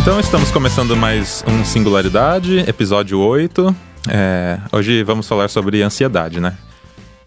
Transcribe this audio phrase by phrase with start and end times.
[0.00, 3.76] Então estamos começando mais um Singularidade, episódio 8.
[4.08, 6.56] É, hoje vamos falar sobre ansiedade, né?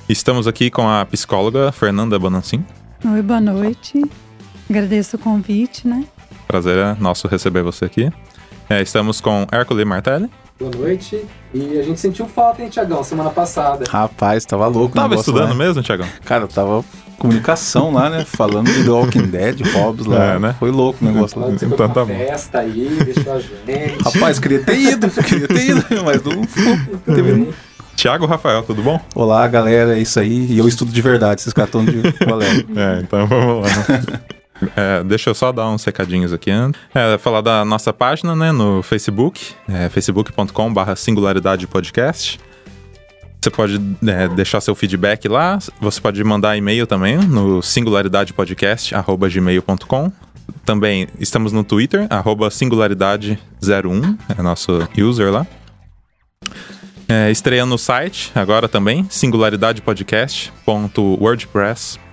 [0.10, 2.66] Estamos aqui com a psicóloga Fernanda Bonancin.
[3.06, 4.02] Oi, boa noite.
[4.68, 6.04] Agradeço o convite, né?
[6.48, 8.12] Prazer é nosso receber você aqui.
[8.68, 10.28] É, estamos com Hércules Martelli.
[10.60, 11.26] Boa noite.
[11.54, 13.86] E a gente sentiu falta, hein, Tiagão, semana passada.
[13.90, 15.66] Rapaz, tava louco Tava negócio, estudando né?
[15.66, 16.08] mesmo, Tiagão?
[16.24, 16.86] Cara, eu tava
[17.18, 18.24] comunicação lá, né?
[18.26, 20.24] Falando de The Walking Dead, Hobbs lá.
[20.36, 20.56] É, né?
[20.60, 21.50] Foi louco o negócio lá.
[21.50, 22.06] Então tá bom.
[22.06, 24.04] festa aí, deixou a gente.
[24.04, 26.46] Rapaz, queria ter ido, queria ter ido, mas não
[27.16, 27.54] teve...
[27.96, 29.00] Tiago Rafael, tudo bom?
[29.16, 30.48] Olá, galera, é isso aí.
[30.52, 32.68] E eu estudo de verdade, esses caras de colégio.
[32.76, 34.22] É, então vamos lá.
[34.76, 36.80] É, deixa eu só dar uns recadinhos aqui antes.
[36.94, 42.40] É, falar da nossa página, né, no Facebook, é, facebook.com.br singularidade podcast.
[43.42, 45.60] Você pode é, deixar seu feedback lá.
[45.82, 50.12] Você pode mandar e-mail também no singularidadepodcast.gmail.com.
[50.66, 55.46] Também estamos no Twitter, arroba singularidade01, é nosso user lá.
[57.08, 62.04] É, estreando no site agora também, singularidadepodcast.wordpress.com.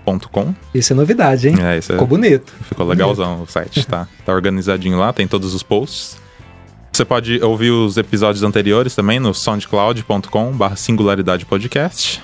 [0.74, 1.56] Isso é novidade, hein?
[1.60, 2.52] É, isso é- Ficou bonito.
[2.68, 4.06] ficou legalzão o site, tá?
[4.24, 6.18] Tá organizadinho lá, tem todos os posts.
[6.92, 12.20] Você pode ouvir os episódios anteriores também no soundcloud.com barra singularidade podcast.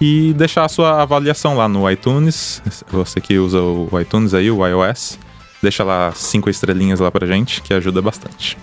[0.00, 2.62] E deixar a sua avaliação lá no iTunes.
[2.90, 5.18] Você que usa o iTunes aí, o iOS.
[5.62, 8.56] Deixa lá cinco estrelinhas lá pra gente, que ajuda bastante.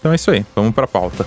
[0.00, 1.26] Então é isso aí, vamos pra pauta.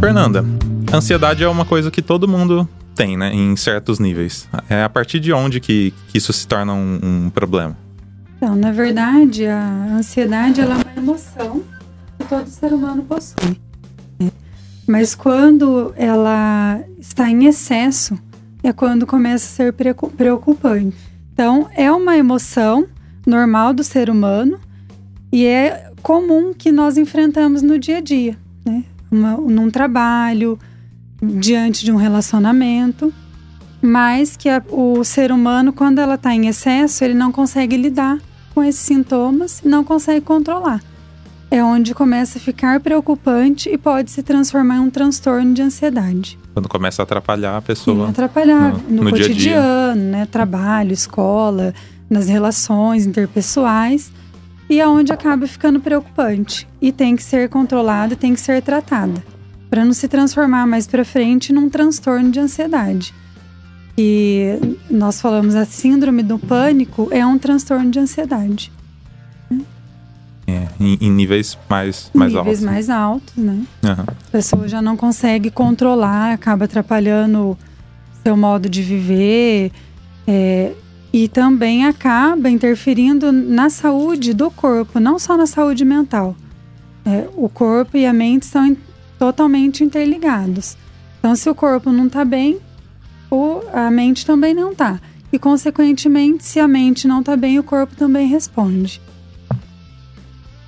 [0.00, 0.44] Fernanda,
[0.92, 3.32] ansiedade é uma coisa que todo mundo tem, né?
[3.32, 4.48] Em certos níveis.
[4.68, 7.76] É a partir de onde que, que isso se torna um, um problema?
[8.36, 11.62] Então, na verdade, a ansiedade ela é uma emoção
[12.18, 13.56] que todo ser humano possui.
[14.18, 14.30] né?
[14.86, 18.18] Mas quando ela está em excesso,
[18.62, 20.96] é quando começa a ser preocu- preocupante.
[21.32, 22.86] Então, é uma emoção
[23.26, 24.58] normal do ser humano
[25.32, 28.84] e é comum que nós enfrentamos no dia a dia, né?
[29.10, 30.58] Uma- num trabalho,
[31.22, 33.12] diante de um relacionamento,
[33.80, 38.18] mas que a- o ser humano, quando ela está em excesso, ele não consegue lidar
[38.54, 40.82] com esses sintomas e não consegue controlar.
[41.50, 46.38] É onde começa a ficar preocupante e pode se transformar em um transtorno de ansiedade.
[46.54, 48.08] Quando começa a atrapalhar a Sim, pessoa.
[48.08, 49.28] atrapalhar no- no, no dia a dia.
[49.28, 50.26] cotidiano, né?
[50.30, 51.74] Trabalho, escola,
[52.08, 54.10] nas relações interpessoais.
[54.72, 56.66] E é onde acaba ficando preocupante.
[56.80, 59.22] E tem que ser controlada, tem que ser tratada.
[59.68, 63.14] Para não se transformar mais para frente num transtorno de ansiedade.
[63.98, 64.58] E
[64.90, 68.72] nós falamos a síndrome do pânico é um transtorno de ansiedade.
[70.46, 72.64] É, em, em níveis mais, mais níveis altos.
[72.64, 73.64] mais altos, né?
[73.84, 74.06] Aham.
[74.08, 77.58] A pessoa já não consegue controlar, acaba atrapalhando
[78.22, 79.70] seu modo de viver
[80.26, 80.72] é,
[81.12, 86.34] e também acaba interferindo na saúde do corpo, não só na saúde mental.
[87.04, 88.76] É, o corpo e a mente são in-
[89.18, 90.76] totalmente interligados.
[91.18, 92.58] Então, se o corpo não está bem,
[93.30, 95.00] o, a mente também não está.
[95.32, 99.00] E, consequentemente, se a mente não está bem, o corpo também responde.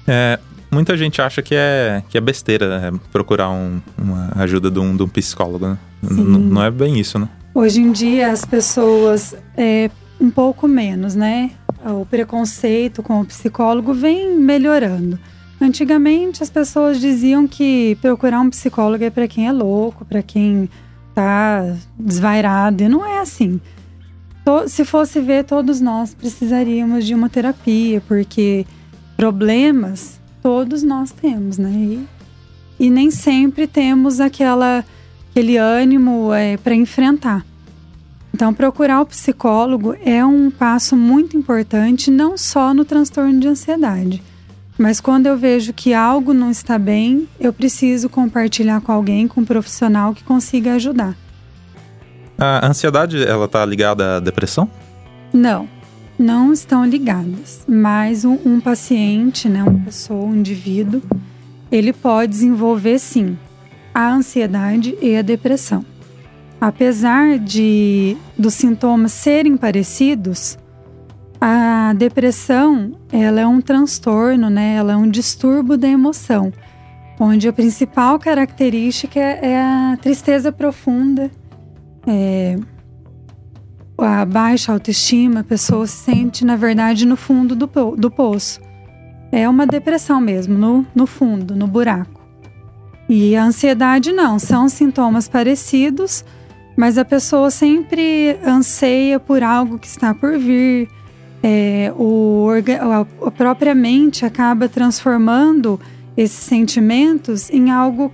[0.06, 0.38] É,
[0.71, 4.97] muita gente acha que é, que é besteira é, procurar um- uma ajuda de um,
[4.97, 5.78] de um psicólogo, né?
[6.03, 7.28] Não é bem isso, né?
[7.54, 9.91] Hoje em dia as pessoas é
[10.21, 11.51] um pouco menos, né?
[11.85, 15.19] O preconceito com o psicólogo vem melhorando.
[15.61, 20.69] Antigamente as pessoas diziam que procurar um psicólogo é para quem é louco, para quem
[21.15, 23.61] tá desvairado, e não é assim.
[24.67, 28.67] Se fosse ver, todos nós precisaríamos de uma terapia, porque
[29.17, 31.71] problemas todos nós temos, né?
[31.71, 32.07] E,
[32.79, 34.85] e nem sempre temos aquela
[35.31, 37.45] aquele ânimo é, para enfrentar.
[38.34, 44.21] Então, procurar o psicólogo é um passo muito importante, não só no transtorno de ansiedade,
[44.77, 49.42] mas quando eu vejo que algo não está bem, eu preciso compartilhar com alguém, com
[49.42, 51.16] um profissional que consiga ajudar.
[52.36, 54.69] A ansiedade, ela tá ligada à depressão?
[55.33, 55.69] Não,
[56.19, 61.01] não estão ligadas, mas um, um paciente, né, uma pessoa, um indivíduo,
[61.71, 63.39] ele pode desenvolver sim
[63.95, 65.94] a ansiedade e a depressão.
[66.66, 70.57] Apesar de dos sintomas serem parecidos,
[71.39, 74.77] a depressão ela é um transtorno, né?
[74.77, 76.51] Ela é um distúrbio da emoção,
[77.21, 81.31] onde a principal característica é é a tristeza profunda,
[82.07, 82.57] é,
[83.99, 88.59] a baixa autoestima, a pessoa se sente, na verdade, no fundo do, po- do poço.
[89.31, 92.22] É uma depressão mesmo, no, no fundo, no buraco.
[93.07, 96.25] E a ansiedade não, são sintomas parecidos,
[96.76, 100.88] mas a pessoa sempre anseia por algo que está por vir.
[101.42, 102.48] É, o,
[103.26, 105.78] a própria mente acaba transformando
[106.16, 108.12] esses sentimentos em algo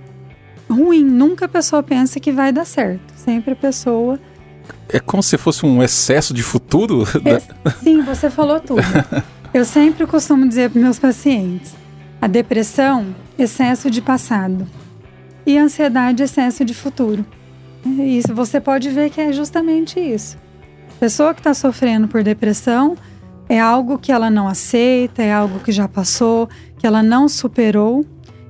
[0.69, 1.03] ruim.
[1.03, 3.13] Nunca a pessoa pensa que vai dar certo.
[3.15, 4.19] Sempre a pessoa.
[4.89, 7.03] É como se fosse um excesso de futuro?
[7.25, 8.81] É, sim, você falou tudo.
[9.53, 11.73] Eu sempre costumo dizer para meus pacientes:
[12.21, 14.67] a depressão, excesso de passado.
[15.45, 17.25] E a ansiedade, excesso de futuro.
[17.85, 20.37] Isso você pode ver que é justamente isso.
[20.95, 22.95] A pessoa que está sofrendo por depressão
[23.49, 26.47] é algo que ela não aceita, é algo que já passou,
[26.77, 28.05] que ela não superou.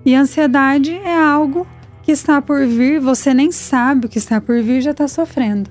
[0.05, 1.65] E a ansiedade é algo
[2.03, 5.69] que está por vir, você nem sabe o que está por vir, já está sofrendo.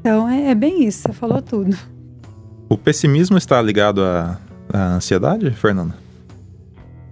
[0.00, 1.76] Então é, é, bem isso, você falou tudo.
[2.68, 4.38] O pessimismo está ligado à,
[4.72, 5.94] à ansiedade, Fernanda?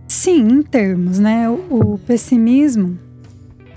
[0.06, 1.48] Sim, em termos, né?
[1.48, 2.98] O, o pessimismo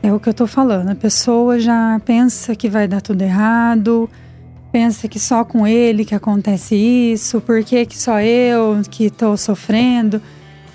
[0.08, 0.90] é o que eu estou falando.
[0.90, 4.10] A pessoa já pensa que vai dar tudo errado,
[4.72, 9.36] pensa que só com ele que acontece isso, por que, que só eu que estou
[9.36, 10.22] sofrendo.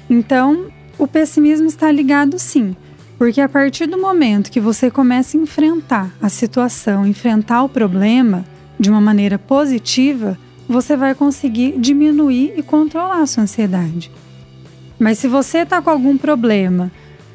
[0.08, 0.66] Então,
[0.98, 2.76] o pessimismo está ligado sim,
[3.18, 8.44] porque a partir do momento que você começa a enfrentar a situação, enfrentar o problema
[8.78, 10.38] de uma maneira positiva,
[10.68, 14.10] você vai conseguir diminuir e controlar a sua ansiedade.
[14.98, 16.92] Mas se você está com algum problema,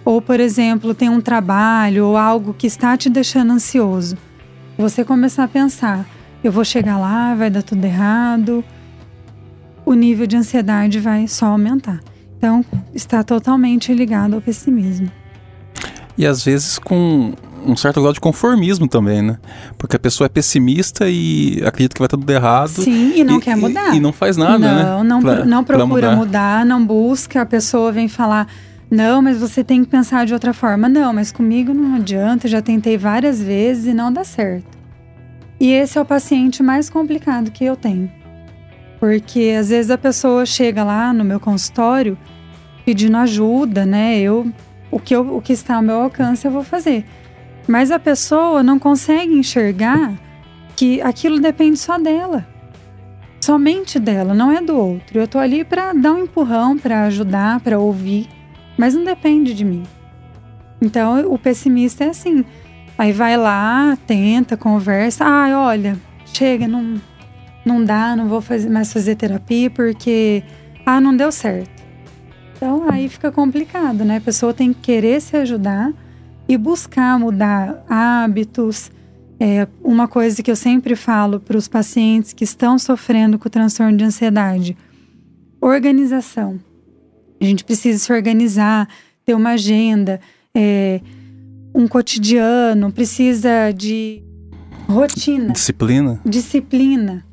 [0.07, 4.17] ou por exemplo, tem um trabalho ou algo que está te deixando ansioso,
[4.77, 6.05] você começar a pensar:
[6.41, 8.63] eu vou chegar lá, vai dar tudo errado,
[9.85, 11.99] o nível de ansiedade vai só aumentar.
[12.37, 12.63] Então,
[12.95, 15.11] está totalmente ligado ao pessimismo.
[16.17, 17.33] E às vezes com
[17.65, 19.37] um certo grau de conformismo também, né?
[19.77, 22.81] Porque a pessoa é pessimista e acredita que vai tudo errado.
[22.81, 23.93] Sim, e não e, quer mudar.
[23.93, 25.03] E, e, não faz nada, não, né?
[25.03, 26.15] Não, pra, não procura mudar.
[26.15, 27.41] mudar, não busca.
[27.41, 28.47] A pessoa vem falar,
[28.89, 30.87] não, mas você tem que pensar de outra forma.
[30.87, 34.77] Não, mas comigo não adianta, já tentei várias vezes e não dá certo.
[35.59, 38.09] E esse é o paciente mais complicado que eu tenho.
[38.99, 42.17] Porque às vezes a pessoa chega lá no meu consultório
[42.85, 44.17] pedindo ajuda, né?
[44.19, 44.51] Eu
[44.89, 47.05] o que, eu, o que está ao meu alcance eu vou fazer.
[47.67, 50.13] Mas a pessoa não consegue enxergar
[50.75, 52.47] que aquilo depende só dela.
[53.41, 55.19] Somente dela, não é do outro.
[55.19, 58.27] Eu estou ali para dar um empurrão, para ajudar, para ouvir,
[58.77, 59.83] mas não depende de mim.
[60.81, 62.45] Então o pessimista é assim.
[62.97, 65.25] Aí vai lá, tenta, conversa.
[65.25, 67.01] Ai, ah, olha, chega, não,
[67.65, 70.43] não dá, não vou fazer, mais fazer terapia porque
[70.85, 71.83] ah, não deu certo.
[72.55, 74.17] Então aí fica complicado, né?
[74.17, 75.93] A pessoa tem que querer se ajudar
[76.47, 78.91] e buscar mudar hábitos.
[79.39, 83.95] É uma coisa que eu sempre falo para os pacientes que estão sofrendo com transtorno
[83.95, 84.75] de ansiedade:
[85.61, 86.59] organização.
[87.39, 88.87] A gente precisa se organizar,
[89.25, 90.19] ter uma agenda,
[90.55, 91.01] é,
[91.73, 94.23] um cotidiano, precisa de
[94.87, 95.53] rotina.
[95.53, 96.19] Disciplina.
[96.25, 97.25] Disciplina.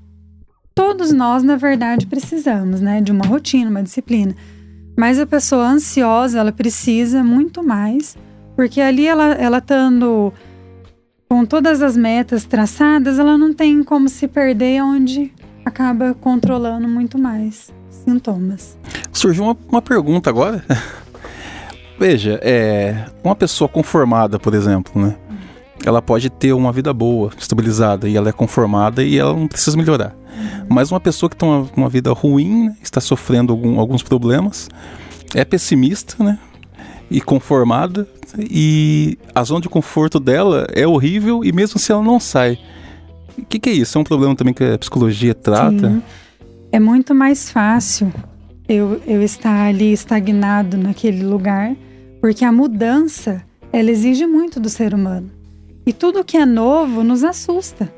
[0.75, 3.01] Todos nós, na verdade, precisamos, né?
[3.01, 4.35] De uma rotina, uma disciplina.
[4.97, 8.17] Mas a pessoa ansiosa, ela precisa muito mais,
[8.55, 10.33] porque ali ela, ela estando
[11.29, 15.33] com todas as metas traçadas, ela não tem como se perder, onde
[15.65, 17.73] acaba controlando muito mais
[18.05, 18.77] sintomas.
[19.13, 20.65] Surgiu uma, uma pergunta agora.
[21.99, 25.17] Veja, é, uma pessoa conformada, por exemplo, né?
[25.85, 29.77] Ela pode ter uma vida boa, estabilizada, e ela é conformada e ela não precisa
[29.77, 30.15] melhorar.
[30.69, 34.69] Mas uma pessoa que tem uma, uma vida ruim, né, está sofrendo algum, alguns problemas,
[35.35, 36.39] é pessimista, né?
[37.11, 38.09] E conformada,
[38.39, 42.59] e a zona de conforto dela é horrível, e mesmo se ela não sai.
[43.37, 43.99] O que, que, é isso?
[43.99, 45.91] É um problema também que a psicologia trata?
[45.91, 46.03] Sim.
[46.75, 48.13] É muito mais fácil
[48.69, 51.77] eu, eu estar ali estagnado naquele lugar,
[52.21, 55.31] porque a mudança, ela exige muito do ser humano.
[55.87, 57.89] E tudo que é novo nos assusta.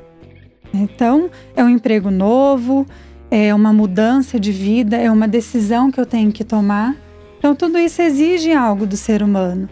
[0.71, 2.85] Então, é um emprego novo,
[3.31, 6.95] é uma mudança de vida, é uma decisão que eu tenho que tomar.
[7.39, 9.67] Então, tudo isso exige algo do ser humano.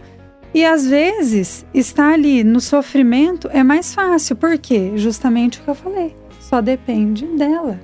[0.52, 5.76] E às vezes, estar ali no sofrimento é mais fácil, porque justamente o que eu
[5.76, 7.78] falei, só depende dela.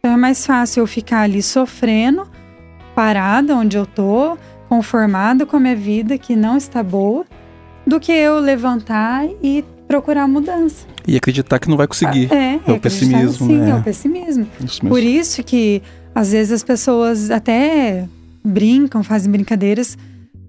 [0.00, 2.26] Então, é mais fácil eu ficar ali sofrendo,
[2.94, 7.26] parada onde eu tô, conformada com a minha vida que não está boa,
[7.86, 10.86] do que eu levantar e procurar mudança.
[11.06, 12.32] E acreditar que não vai conseguir.
[12.32, 13.46] É, é, o pessimismo.
[13.46, 13.70] Sim, né?
[13.70, 14.46] é o pessimismo.
[14.64, 15.82] Isso Por isso que
[16.14, 18.08] às vezes as pessoas até
[18.42, 19.98] brincam, fazem brincadeiras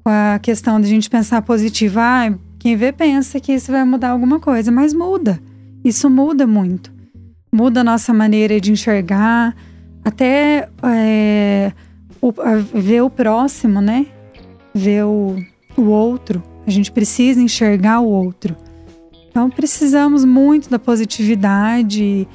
[0.03, 2.00] com a questão de a gente pensar positivo.
[2.00, 5.41] Ah, quem vê pensa que isso vai mudar alguma coisa, mas muda.
[5.84, 7.00] Isso muda muito.
[7.51, 9.55] Muda a nossa maneira de enxergar,
[10.03, 11.72] até é,
[12.22, 12.31] o,
[12.74, 14.08] ver o próximo, né?
[14.74, 15.36] Ver o,
[15.75, 18.55] o outro A gente precisa enxergar o outro.
[19.29, 22.27] Então precisamos muito da positividade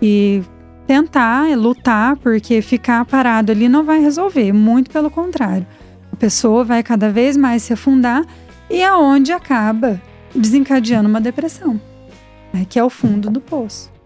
[0.00, 0.42] e
[0.86, 5.66] tentar lutar, porque ficar parado ali não vai resolver, muito pelo contrário.
[6.12, 8.24] A pessoa vai cada vez mais se afundar
[8.70, 10.00] e é acaba
[10.34, 11.80] desencadeando uma depressão,
[12.52, 13.97] né, que é o fundo do poço.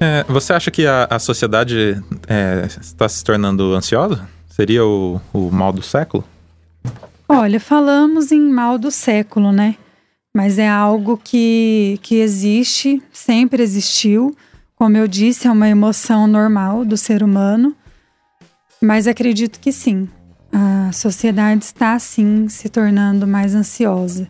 [0.00, 4.28] É, você acha que a, a sociedade é, está se tornando ansiosa?
[4.48, 6.24] Seria o, o mal do século?
[7.28, 9.76] Olha, falamos em mal do século, né?
[10.34, 14.36] Mas é algo que, que existe, sempre existiu.
[14.76, 17.74] Como eu disse, é uma emoção normal do ser humano.
[18.80, 20.08] Mas acredito que sim,
[20.52, 24.28] a sociedade está sim se tornando mais ansiosa.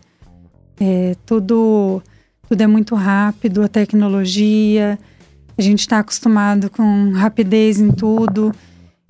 [0.81, 2.03] É, tudo,
[2.49, 4.99] tudo é muito rápido, a tecnologia,
[5.59, 8.55] a gente está acostumado com rapidez em tudo,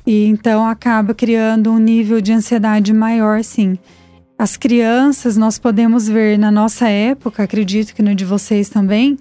[0.07, 3.78] e então acaba criando um nível de ansiedade maior, sim.
[4.38, 9.19] As crianças, nós podemos ver na nossa época, acredito que no de vocês também,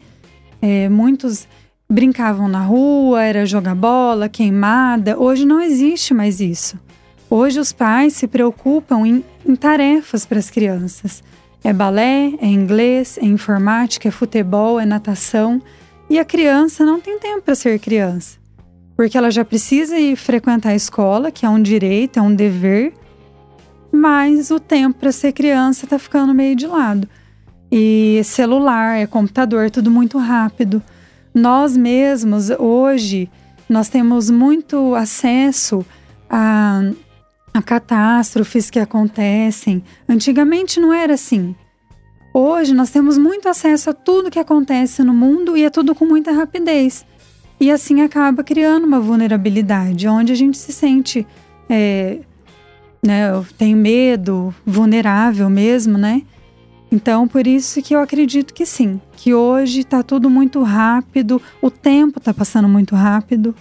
[0.62, 1.48] é, muitos
[1.90, 5.20] brincavam na rua, era jogar bola, queimada.
[5.20, 6.80] Hoje não existe mais isso.
[7.30, 11.24] Hoje os pais se preocupam em, em tarefas para as crianças.
[11.64, 15.62] É balé, é inglês, é informática, é futebol, é natação.
[16.10, 18.38] E a criança não tem tempo para ser criança.
[18.96, 22.94] Porque ela já precisa ir frequentar a escola, que é um direito, é um dever,
[23.92, 27.08] mas o tempo para ser criança está ficando meio de lado.
[27.72, 30.82] E celular, é computador, é tudo muito rápido.
[31.34, 33.30] Nós mesmos, hoje,
[33.70, 35.86] nós temos muito acesso
[36.30, 36.82] a
[37.58, 39.84] a catástrofes que acontecem.
[40.08, 41.56] Antigamente não era assim.
[42.34, 46.06] Hoje nós temos muito acesso a tudo que acontece no mundo e é tudo com
[46.06, 47.06] muita rapidez.
[47.60, 51.26] E assim acaba criando uma vulnerabilidade, onde a gente se sente,
[51.68, 52.20] é,
[53.04, 56.22] né, tem medo, vulnerável mesmo, né?
[56.92, 61.70] Então, por isso que eu acredito que sim, que hoje está tudo muito rápido, o
[61.70, 63.54] tempo está passando muito rápido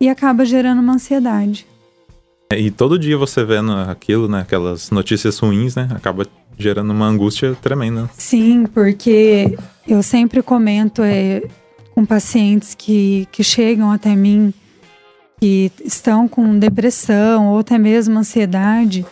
[0.00, 1.66] e acaba gerando uma ansiedade.
[2.52, 4.40] E todo dia você vendo aquilo, né?
[4.40, 5.88] Aquelas notícias ruins, né?
[5.94, 6.26] Acaba
[6.60, 8.08] gerando uma angústia tremenda.
[8.16, 9.56] Sim, porque
[9.88, 11.42] eu sempre comento é,
[11.94, 14.52] com pacientes que, que chegam até mim
[15.40, 19.04] que estão com depressão ou até mesmo ansiedade.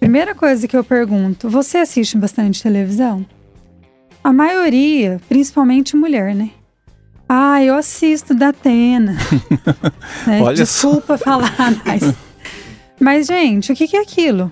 [0.00, 3.24] Primeira coisa que eu pergunto: você assiste bastante televisão?
[4.24, 6.50] A maioria, principalmente mulher, né?
[7.28, 9.16] Ah, eu assisto da Atena.
[10.26, 10.40] né?
[10.40, 11.24] Olha Desculpa só.
[11.24, 12.14] falar, mas
[12.98, 14.50] mas, gente, o que é aquilo?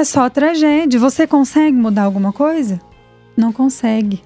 [0.00, 0.98] É só tragédia.
[0.98, 2.80] Você consegue mudar alguma coisa?
[3.36, 4.22] Não consegue.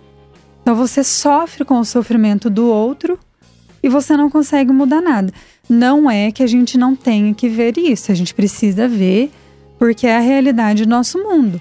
[0.62, 3.18] Então você sofre com o sofrimento do outro
[3.82, 5.32] e você não consegue mudar nada.
[5.68, 9.32] Não é que a gente não tenha que ver isso, a gente precisa ver
[9.76, 11.60] porque é a realidade do nosso mundo.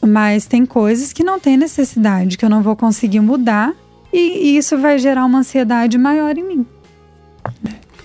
[0.00, 3.74] Mas tem coisas que não tem necessidade, que eu não vou conseguir mudar
[4.12, 6.66] e isso vai gerar uma ansiedade maior em mim.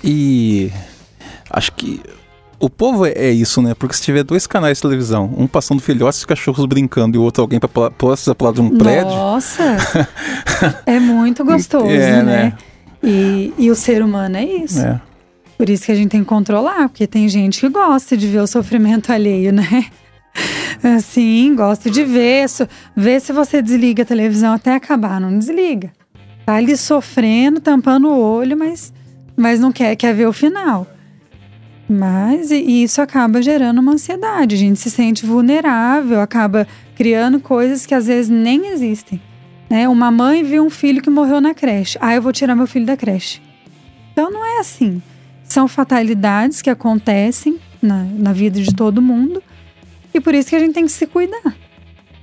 [0.04, 0.72] E
[1.52, 2.02] acho que
[2.60, 3.74] o povo é, é isso, né?
[3.74, 7.24] Porque se tiver dois canais de televisão, um passando filhotes de cachorros brincando e o
[7.24, 9.12] outro alguém para precisa pular de um prédio.
[9.12, 9.78] Nossa!
[10.86, 12.24] é muito gostoso, É, né?
[12.24, 12.54] né?
[13.04, 14.80] E, e o ser humano é isso.
[14.82, 15.00] É.
[15.58, 18.40] Por isso que a gente tem que controlar, porque tem gente que gosta de ver
[18.40, 19.86] o sofrimento alheio, né?
[20.84, 22.48] Assim, gosta de ver.
[22.50, 25.20] so- Ver se você desliga a televisão até acabar.
[25.20, 25.92] Não desliga.
[26.46, 28.94] Tá ali sofrendo, tampando o olho, mas,
[29.36, 30.88] mas não quer, quer ver o final.
[31.90, 34.56] Mas e- isso acaba gerando uma ansiedade.
[34.56, 39.20] A gente se sente vulnerável, acaba criando coisas que às vezes nem existem.
[39.70, 39.88] Né?
[39.90, 41.98] Uma mãe viu um filho que morreu na creche.
[42.02, 43.42] Ah, eu vou tirar meu filho da creche.
[44.12, 45.02] Então não é assim.
[45.44, 49.42] São fatalidades que acontecem na, na vida de todo mundo.
[50.14, 51.56] E por isso que a gente tem que se cuidar.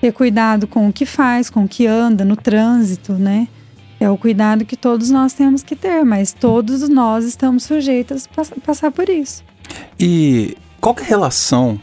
[0.00, 3.48] Ter cuidado com o que faz, com o que anda no trânsito, né?
[3.98, 8.34] É o cuidado que todos nós temos que ter, mas todos nós estamos sujeitos a
[8.34, 9.42] pass- passar por isso.
[9.98, 11.80] E qual é a relação,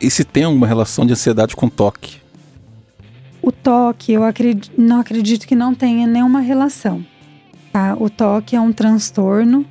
[0.00, 2.20] e se tem alguma relação de ansiedade com toque?
[3.40, 7.04] O toque, eu acredi- não acredito que não tenha nenhuma relação.
[7.72, 7.96] Tá?
[7.98, 9.66] O toque é um transtorno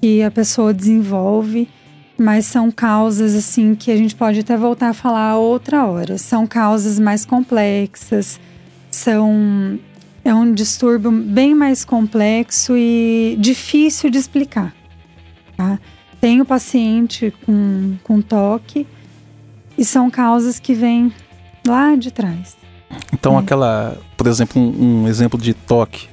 [0.00, 1.68] que a pessoa desenvolve,
[2.16, 6.16] mas são causas assim que a gente pode até voltar a falar outra hora.
[6.16, 8.40] São causas mais complexas,
[8.90, 9.78] são
[10.24, 14.74] é um distúrbio bem mais complexo e difícil de explicar.
[15.56, 15.78] Tá?
[16.20, 18.86] Tenho paciente com, com toque
[19.76, 21.12] e são causas que vêm
[21.66, 22.56] lá de trás.
[23.12, 23.40] Então, É.
[23.40, 26.08] aquela, por exemplo, um, um exemplo de toque.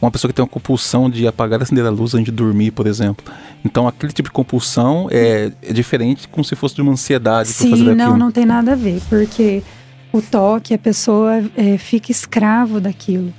[0.00, 2.70] Uma pessoa que tem uma compulsão de apagar e acender a luz antes de dormir,
[2.70, 3.24] por exemplo.
[3.64, 7.56] Então, aquele tipo de compulsão é, é diferente como se fosse de uma ansiedade por
[7.70, 7.96] fazer Sim, aquilo.
[7.96, 9.60] não, não tem nada a ver, porque
[10.12, 13.34] o toque, a pessoa é, fica escravo daquilo.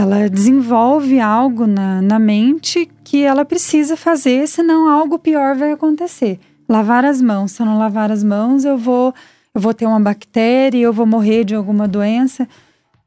[0.00, 6.40] Ela desenvolve algo na, na mente que ela precisa fazer, senão algo pior vai acontecer.
[6.66, 7.52] Lavar as mãos.
[7.52, 9.14] Se eu não lavar as mãos, eu vou,
[9.54, 12.48] eu vou ter uma bactéria, eu vou morrer de alguma doença.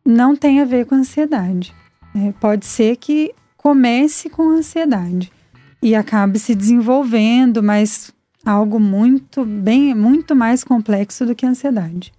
[0.06, 1.74] Não tem a ver com ansiedade.
[2.16, 5.32] É, pode ser que comece com ansiedade
[5.82, 8.14] e acabe se desenvolvendo, mas
[8.46, 12.14] algo muito bem, muito mais complexo do que a ansiedade.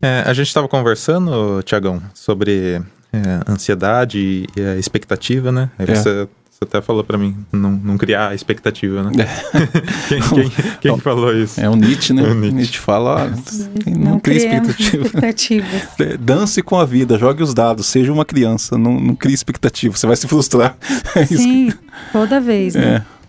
[0.00, 2.80] É, a gente estava conversando, Tiagão, sobre
[3.12, 5.70] é, ansiedade e a expectativa, né?
[5.78, 5.94] Aí É.
[5.94, 9.10] você, você até falou para mim não, não criar expectativa, né?
[10.08, 10.50] quem quem,
[10.80, 11.60] quem que falou isso?
[11.60, 12.22] É o Nietzsche, né?
[12.22, 12.54] É o Nietzsche.
[12.56, 15.06] Nietzsche, fala, ó, não, Não, crie expectativa.
[15.06, 15.82] expectativas.
[16.00, 19.96] É, Dance com a vida, jogue os dados, seja uma criança, não, não crie expectativa,
[19.96, 20.76] você vai se frustrar.
[21.16, 21.26] É.
[21.26, 21.72] Sim,
[22.12, 23.04] toda vez, né?
[23.06, 23.20] É.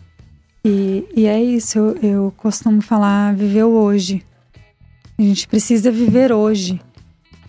[0.64, 4.24] E, e é isso, eu, eu costumo falar viver o hoje.
[5.18, 6.80] A gente precisa viver hoje.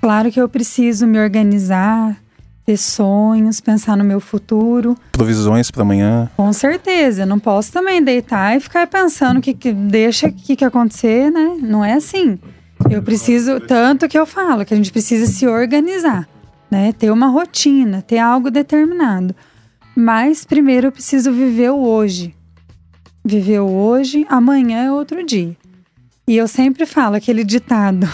[0.00, 2.16] Claro que eu preciso me organizar,
[2.64, 4.96] ter sonhos, pensar no meu futuro.
[5.10, 6.30] Provisões para amanhã.
[6.36, 10.56] Com certeza, eu não posso também deitar e ficar pensando que, que deixa o que,
[10.56, 11.56] que acontecer, né?
[11.60, 12.38] Não é assim.
[12.90, 16.28] Eu preciso, tanto que eu falo, que a gente precisa se organizar,
[16.70, 16.92] né?
[16.92, 19.34] Ter uma rotina, ter algo determinado.
[19.94, 22.34] Mas primeiro eu preciso viver o hoje.
[23.24, 25.56] Viver o hoje, amanhã é outro dia.
[26.26, 28.08] E eu sempre falo aquele ditado: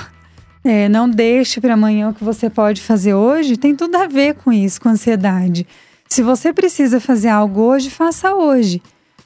[0.69, 4.35] é, não deixe para amanhã o que você pode fazer hoje, tem tudo a ver
[4.35, 5.67] com isso, com ansiedade.
[6.09, 8.83] Se você precisa fazer algo hoje, faça hoje.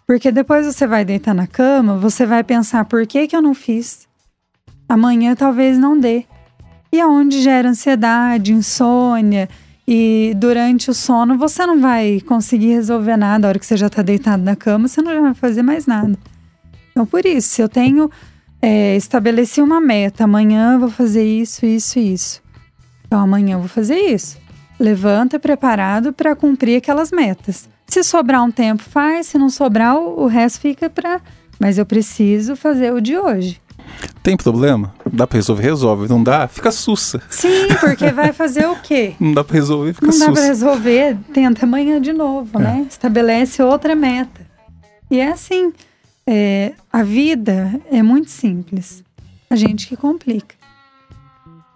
[0.07, 3.55] Porque depois você vai deitar na cama, você vai pensar: por que, que eu não
[3.55, 4.07] fiz?
[4.89, 6.25] Amanhã talvez não dê.
[6.93, 9.49] E aonde gera ansiedade, insônia,
[9.87, 13.47] e durante o sono você não vai conseguir resolver nada.
[13.47, 16.19] A hora que você já está deitado na cama, você não vai fazer mais nada.
[16.91, 18.11] Então, por isso, se eu tenho
[18.63, 22.41] é, estabeleci uma meta, amanhã eu vou fazer isso, isso e isso.
[23.07, 24.39] Então, amanhã eu vou fazer isso.
[24.79, 27.69] Levanta preparado para cumprir aquelas metas.
[27.87, 29.27] Se sobrar um tempo, faz.
[29.27, 31.21] Se não sobrar, o resto fica para.
[31.61, 33.61] Mas eu preciso fazer o de hoje.
[34.23, 34.95] Tem problema?
[35.13, 35.63] Dá pra resolver?
[35.63, 36.09] Resolve.
[36.09, 36.49] Não dá?
[36.49, 37.21] Fica sussa.
[37.29, 39.15] Sim, porque vai fazer o quê?
[39.21, 39.93] Não dá pra resolver?
[39.93, 40.47] Fica Não dá para sussa.
[40.47, 42.87] resolver, tenta amanhã de novo, né?
[42.89, 44.41] Estabelece outra meta.
[45.11, 45.73] E é assim,
[46.27, 49.03] é, a vida é muito simples.
[49.51, 50.55] A gente que complica.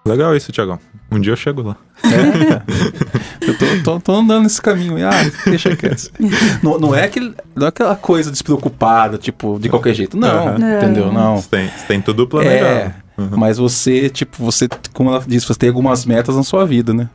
[0.06, 0.78] Legal isso, Tiagão.
[1.10, 1.76] Um dia eu chego lá.
[2.04, 2.62] É.
[3.46, 4.96] Eu tô, tô- tô andando nesse caminho.
[5.06, 5.12] Ah,
[5.48, 6.10] deixa quieto.
[6.62, 10.16] Não, não, é aquele, não é aquela coisa despreocupada, tipo, de qualquer jeito.
[10.16, 10.58] Não.
[10.58, 10.76] Não.
[10.78, 11.12] entendeu?
[11.12, 11.36] Não.
[11.36, 12.66] Você tem, você tem tudo planejado.
[12.66, 12.94] É,
[13.36, 17.08] mas você, tipo, você, como ela disse, você tem algumas metas na sua vida, né?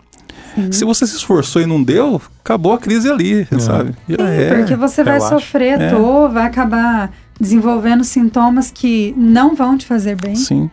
[0.71, 3.93] Se você se esforçou e não deu, acabou a crise ali, sabe?
[4.09, 4.55] Já Sim, é.
[4.55, 5.35] porque você vai relaxa.
[5.39, 5.89] sofrer à É.
[5.89, 10.69] toa, vai acabar desenvolvendo sintomas que não vão te fazer bem Sim.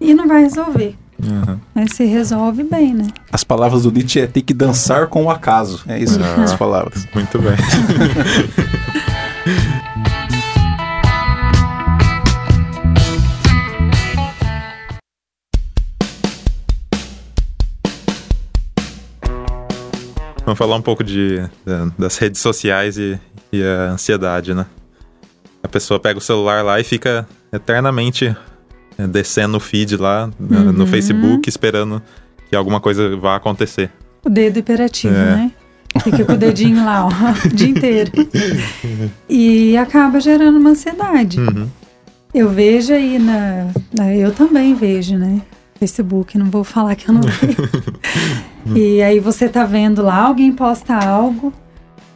[0.00, 0.94] e não vai resolver.
[1.20, 1.58] Uhum.
[1.74, 3.08] Mas se resolve bem, né?
[3.32, 5.82] As palavras do Nietzsche é ter que dançar com o acaso.
[5.88, 6.44] É isso, Ah.
[6.44, 7.08] as palavras.
[7.12, 7.56] Muito bem.
[20.48, 23.20] Vamos falar um pouco de, da- das redes sociais e,
[23.52, 24.64] e a ansiedade, né?
[25.62, 28.34] A pessoa pega o celular lá e fica eternamente
[28.96, 30.86] é, descendo o feed lá né, no Uhum.
[30.86, 32.00] Facebook esperando
[32.48, 33.90] que alguma coisa vá acontecer.
[34.24, 35.36] O dedo hiperativo, É.
[35.36, 35.52] né?
[36.02, 37.10] Fica com o dedinho lá, ó,
[37.44, 38.10] o dia inteiro.
[39.28, 41.38] E acaba gerando uma ansiedade.
[41.40, 41.68] Uhum.
[42.32, 45.42] Eu vejo aí na, na- Eu também vejo, né?
[45.78, 47.68] Facebook, não vou falar que eu não vejo.
[48.74, 51.52] e aí você tá vendo lá, alguém posta algo.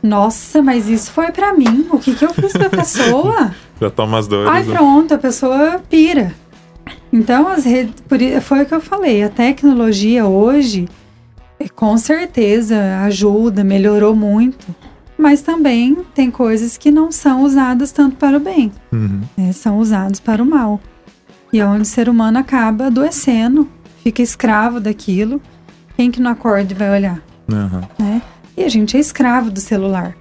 [0.03, 1.87] Nossa, mas isso foi pra mim.
[1.91, 3.55] O que que eu fiz pra pessoa?
[3.81, 4.51] Já toma as dores.
[4.51, 4.75] Ai, né?
[4.75, 6.35] pronto, a pessoa pira.
[7.13, 7.95] Então, as redes,
[8.43, 10.89] foi o que eu falei, a tecnologia hoje,
[11.61, 14.67] eh, com certeza, ajuda, melhorou muito,
[15.17, 19.21] mas também tem coisas que não são usadas tanto para o bem, Uhum.
[19.37, 19.53] né?
[19.53, 20.81] são usados para o mal.
[21.53, 23.69] E é onde o ser humano acaba adoecendo,
[24.03, 25.41] fica escravo daquilo.
[25.97, 27.23] Quem que não acorda e vai olhar?
[27.51, 27.83] Uhum.
[27.99, 28.23] né?
[28.57, 30.17] E a gente é escravo do celular.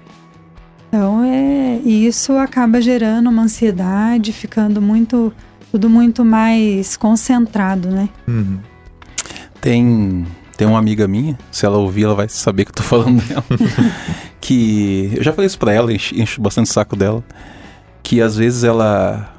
[0.87, 5.33] Então é isso acaba gerando uma ansiedade, ficando muito
[5.71, 8.09] tudo muito mais concentrado, né?
[8.27, 8.59] Uhum.
[9.61, 13.21] Tem, tem uma amiga minha, se ela ouvir, ela vai saber que eu tô falando
[13.25, 13.43] dela.
[14.41, 17.23] que eu já falei isso pra ela, encho, encho bastante o saco dela.
[18.03, 19.30] Que às vezes ela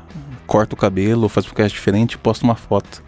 [0.52, 3.02] corta o cabelo faz um podcast diferente e posta uma foto.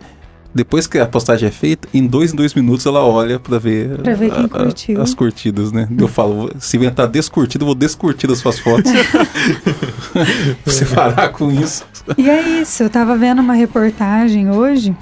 [0.54, 3.98] Depois que a postagem é feita, em dois em dois minutos ela olha pra ver,
[3.98, 5.02] Pra ver quem curtiu.
[5.02, 5.87] as curtidas, né?
[5.98, 8.90] Eu falo, se inventar descurtido, eu vou descurtir as suas fotos.
[10.64, 11.85] Você parar com isso.
[12.16, 14.96] E é isso, eu tava vendo uma reportagem hoje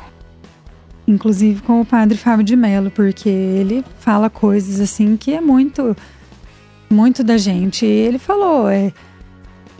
[1.07, 5.97] inclusive com o padre Fábio de Mello, porque ele fala coisas assim que é muito,
[6.89, 7.85] muito da gente.
[7.85, 8.93] E ele falou, é,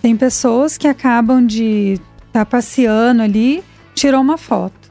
[0.03, 1.99] tem pessoas que acabam de
[2.33, 3.63] estar tá passeando ali,
[3.95, 4.91] tirou uma foto.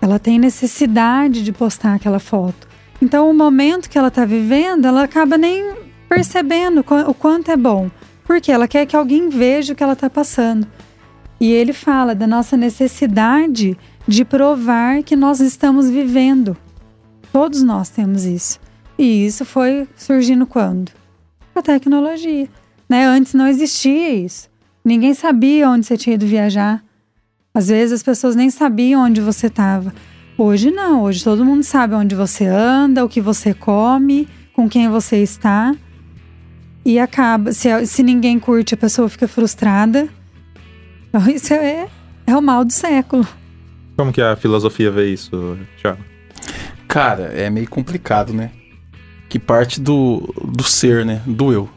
[0.00, 2.68] Ela tem necessidade de postar aquela foto.
[3.00, 5.74] Então, o momento que ela está vivendo, ela acaba nem
[6.08, 7.90] percebendo o quanto é bom,
[8.24, 10.66] porque ela quer que alguém veja o que ela está passando.
[11.40, 16.56] E ele fala da nossa necessidade de provar que nós estamos vivendo.
[17.32, 18.60] Todos nós temos isso.
[18.96, 20.92] E isso foi surgindo quando?
[21.54, 22.48] A tecnologia.
[22.88, 23.04] Né?
[23.04, 24.51] Antes não existia isso.
[24.84, 26.82] Ninguém sabia onde você tinha ido viajar.
[27.54, 29.94] Às vezes as pessoas nem sabiam onde você estava.
[30.36, 34.88] Hoje não, hoje todo mundo sabe onde você anda, o que você come, com quem
[34.88, 35.74] você está.
[36.84, 40.08] E acaba, se, se ninguém curte, a pessoa fica frustrada.
[41.08, 41.86] Então isso é,
[42.26, 43.26] é o mal do século.
[43.96, 46.02] Como que a filosofia vê isso, Thiago?
[46.88, 48.50] Cara, é meio complicado, né?
[49.28, 51.22] Que parte do, do ser, né?
[51.26, 51.68] Do eu.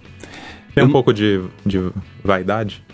[0.73, 0.91] Tem um eu...
[0.91, 1.91] pouco de, de
[2.23, 2.84] vaidade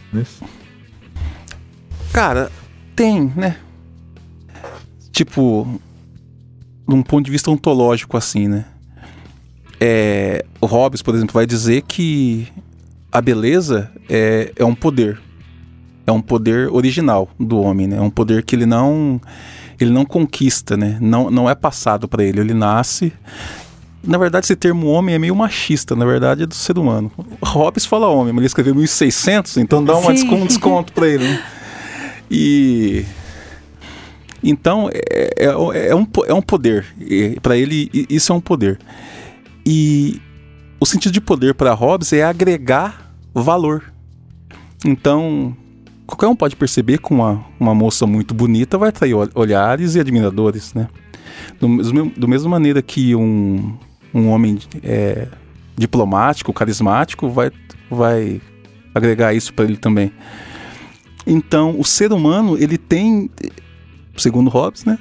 [2.12, 2.52] Cara,
[2.96, 3.58] tem, né?
[5.12, 5.80] Tipo,
[6.88, 8.66] num ponto de vista ontológico, assim, né?
[9.80, 12.48] É, o Hobbes, por exemplo, vai dizer que
[13.12, 15.20] a beleza é, é um poder.
[16.06, 17.98] É um poder original do homem, né?
[17.98, 19.22] É um poder que ele não
[19.80, 20.98] ele não conquista, né?
[21.02, 22.40] Não, não é passado para ele.
[22.40, 23.12] Ele nasce
[24.04, 27.12] na verdade, esse termo homem é meio machista, na verdade, é do ser humano.
[27.44, 31.28] Hobbes fala homem, mas ele escreveu 1600, então dá um desconto para ele.
[31.28, 31.44] Né?
[32.30, 33.06] E.
[34.44, 36.86] Então, é, é, é, um, é um poder.
[37.44, 38.80] Para ele, isso é um poder.
[39.64, 40.20] E
[40.80, 43.94] o sentido de poder para Hobbes é agregar valor.
[44.84, 45.56] Então,
[46.08, 50.74] qualquer um pode perceber que uma, uma moça muito bonita vai atrair olhares e admiradores,
[50.74, 50.88] né?
[51.60, 51.78] Do,
[52.18, 53.78] do mesma maneira que um,
[54.14, 55.28] um homem é,
[55.78, 57.52] diplomático, carismático, vai,
[57.90, 58.42] vai
[58.94, 60.12] agregar isso para ele também.
[61.26, 63.30] Então, o ser humano, ele tem,
[64.18, 64.98] segundo Hobbes, né?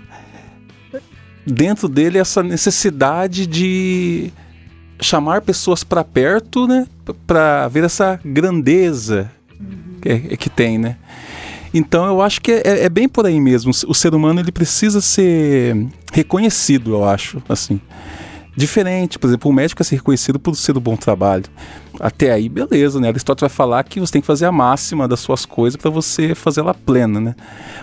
[1.46, 4.30] Dentro dele essa necessidade de
[5.00, 6.86] chamar pessoas para perto, né?
[7.26, 9.30] Para ver essa grandeza
[10.00, 10.96] que, que tem, né?
[11.72, 13.70] Então eu acho que é, é, bem por aí mesmo.
[13.86, 17.80] O ser humano ele precisa ser reconhecido, eu acho, assim
[18.60, 19.18] diferente.
[19.18, 21.44] Por exemplo, o médico é ser reconhecido por ser do bom trabalho.
[21.98, 23.08] Até aí, beleza, né?
[23.08, 26.34] Aristóteles vai falar que você tem que fazer a máxima das suas coisas para você
[26.34, 27.34] fazer ela plena, né?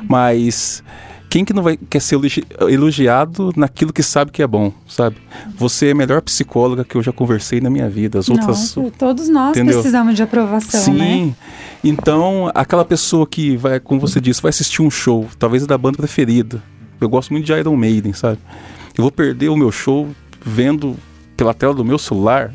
[0.08, 0.84] Mas
[1.30, 2.18] quem que não vai quer ser
[2.70, 5.18] elogiado naquilo que sabe que é bom, sabe?
[5.58, 8.20] Você é a melhor psicóloga que eu já conversei na minha vida.
[8.20, 9.76] As outras, todos nós entendeu?
[9.76, 10.94] precisamos de aprovação, Sim.
[10.94, 11.36] né?
[11.84, 15.78] Então, aquela pessoa que vai, como você disse, vai assistir um show, talvez é da
[15.78, 16.62] banda preferida.
[17.00, 18.40] Eu gosto muito de Iron Maiden, sabe?
[18.98, 20.08] Eu vou perder o meu show
[20.41, 20.95] vendo
[21.36, 22.54] pela tela do meu celular.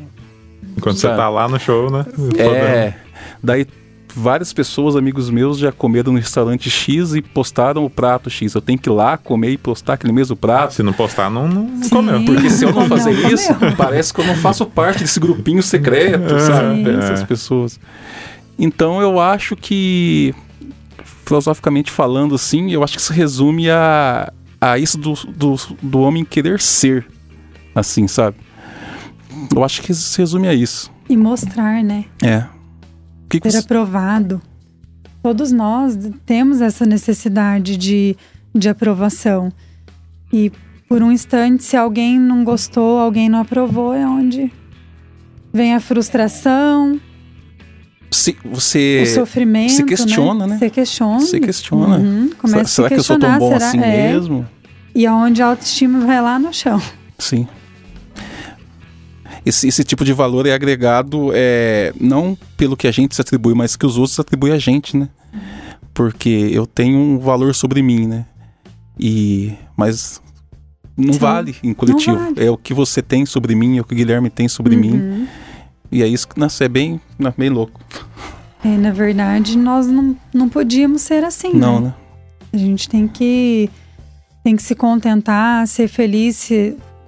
[0.77, 1.15] Enquanto sabe?
[1.15, 2.05] você tá lá no show, né?
[2.37, 2.93] É.
[3.41, 3.67] Daí
[4.15, 8.53] várias pessoas, amigos meus, já comeram no restaurante X e postaram o prato X.
[8.53, 10.73] Eu tenho que ir lá comer e postar aquele mesmo prato.
[10.73, 11.89] Se não postar, não, não Sim.
[11.89, 12.23] comeu.
[12.25, 13.75] Porque se eu não fazer não, isso, comeu.
[13.75, 16.89] parece que eu não faço parte desse grupinho secreto, é, sabe?
[16.89, 17.25] Essas é.
[17.25, 17.79] pessoas.
[18.57, 20.33] Então eu acho que,
[21.25, 26.23] filosoficamente falando assim, eu acho que isso resume a, a isso do, do, do homem
[26.23, 27.05] querer ser
[27.75, 28.37] assim, sabe?
[29.55, 30.91] Eu acho que se resume a isso.
[31.09, 32.05] E mostrar, né?
[32.21, 32.45] É.
[33.29, 33.65] Que que Ser você...
[33.65, 34.41] aprovado.
[35.21, 38.15] Todos nós temos essa necessidade de,
[38.53, 39.51] de aprovação.
[40.31, 40.51] E
[40.87, 44.51] por um instante, se alguém não gostou, alguém não aprovou, é onde
[45.51, 46.99] vem a frustração.
[48.11, 50.53] Se você o sofrimento, se questiona, né?
[50.53, 50.59] né?
[50.59, 51.19] Você questiona.
[51.19, 51.97] Você questiona.
[51.97, 52.29] Uhum.
[52.37, 53.67] Começa será, a se que eu sou tão bom será?
[53.67, 54.13] assim é.
[54.13, 54.47] mesmo?
[54.93, 56.81] E aonde a autoestima vai lá no chão.
[57.17, 57.47] Sim
[59.45, 63.53] esse, esse tipo de valor é agregado é, não pelo que a gente se atribui,
[63.53, 65.09] mas que os outros atribuem a gente, né?
[65.93, 68.25] Porque eu tenho um valor sobre mim, né?
[68.99, 70.21] E mas
[70.95, 72.17] não Sim, vale em coletivo.
[72.17, 72.45] Vale.
[72.45, 74.81] É o que você tem sobre mim, é o que o Guilherme tem sobre uhum.
[74.81, 75.27] mim.
[75.91, 76.99] E é isso que nossa, é bem,
[77.37, 77.79] bem louco.
[78.63, 81.87] É, na verdade, nós não, não podíamos ser assim, não, né?
[81.87, 81.93] né?
[82.53, 83.69] A gente tem que
[84.43, 86.49] tem que se contentar, ser feliz,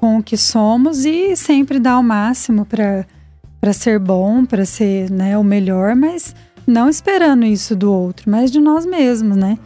[0.06, 5.36] com o que somos e sempre dar o máximo para ser bom, para ser né,
[5.36, 6.36] o melhor, mas
[6.68, 9.58] não esperando isso do outro, mas de nós mesmos, né?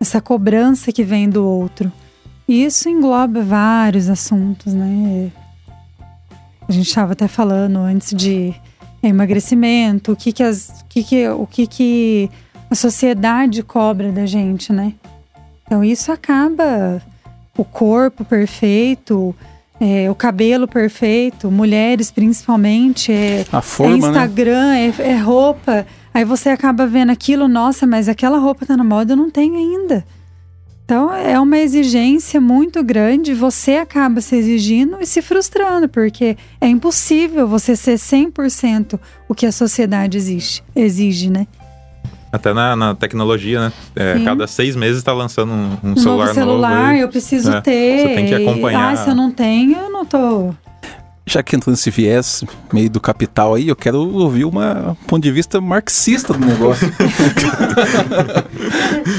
[0.00, 1.92] Essa cobrança que vem do outro.
[2.48, 5.30] E isso engloba vários assuntos, né?
[6.68, 8.52] A gente estava até falando antes de
[9.00, 12.30] emagrecimento, o que que, as, o que, que, o que, que
[12.68, 14.94] a sociedade cobra da gente, né?
[15.64, 17.00] Então isso acaba
[17.56, 19.32] o corpo perfeito,
[19.80, 24.06] é, o cabelo perfeito, mulheres principalmente, é, A forma, é né?
[24.08, 25.86] Instagram, é, é roupa.
[26.12, 29.56] Aí você acaba vendo aquilo, nossa, mas aquela roupa tá na moda, eu não tenho
[29.56, 30.04] ainda.
[30.84, 36.66] Então é uma exigência muito grande, você acaba se exigindo e se frustrando, porque é
[36.66, 41.46] impossível você ser 100% o que a sociedade exige, exige, né?
[42.30, 43.72] Até na, na tecnologia, né?
[43.96, 46.98] É, cada seis meses tá lançando um, um Um celular novo celular, novo.
[47.02, 47.98] eu preciso É, ter.
[48.00, 48.92] você tem que acompanhar.
[48.92, 50.50] Ah, se eu não tenho, eu não tô.
[51.26, 55.22] Já que entrou nesse viés meio do capital aí, eu quero ouvir uma, um ponto
[55.22, 56.90] de vista marxista do negócio.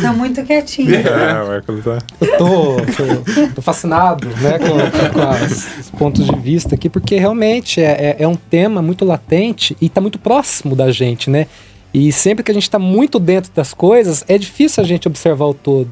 [0.01, 0.93] Tá muito quietinho.
[0.95, 1.97] É, o Hércules tá.
[2.21, 7.15] Eu tô, tô- tô fascinado né, com, com as- os pontos de vista aqui, porque
[7.17, 11.47] realmente é, é- é um tema muito latente e está muito próximo da gente, né?
[11.93, 15.45] E sempre que a gente está muito dentro das coisas, é difícil a gente observar
[15.45, 15.89] o todo.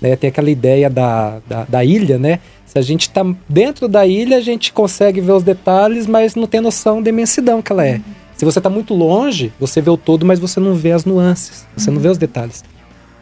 [0.00, 0.16] Né?
[0.16, 2.40] Tem aquela ideia da, da, da ilha, né?
[2.66, 6.46] Se a gente está dentro da ilha, a gente consegue ver os detalhes, mas não
[6.46, 8.00] tem noção da imensidão que ela é.
[8.36, 11.66] Se você está muito longe, você vê o todo, mas você não vê as nuances,
[11.76, 12.64] você não vê os detalhes.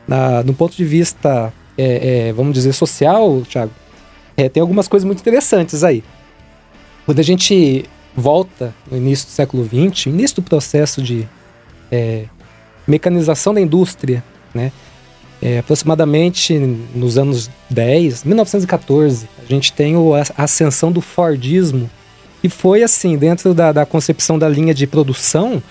[0.07, 3.73] Na, do ponto de vista, é, é, vamos dizer, social, Thiago,
[4.37, 6.05] é, tem algumas coisas muito interessantes aí.
[7.05, 11.27] Quando a gente volta no início do século XX, início do processo de
[11.91, 12.25] é,
[12.87, 14.23] mecanização da indústria,
[14.55, 14.73] né?
[15.41, 16.59] É, aproximadamente
[16.95, 19.95] nos anos 10, 1914, a gente tem
[20.37, 21.89] a ascensão do Fordismo,
[22.43, 25.63] e foi assim, dentro da, da concepção da linha de produção,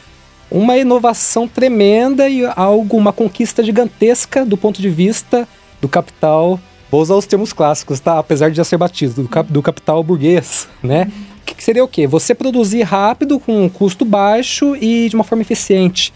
[0.49, 5.45] uma inovação tremenda e algo, uma conquista gigantesca do ponto de vista
[5.81, 6.57] do capital.
[6.89, 8.17] Vou usar os termos clássicos, tá?
[8.17, 11.11] Apesar de já ser batido, do, cap- do capital burguês, né?
[11.36, 12.05] Que, que seria o quê?
[12.05, 16.13] Você produzir rápido, com um custo baixo e de uma forma eficiente.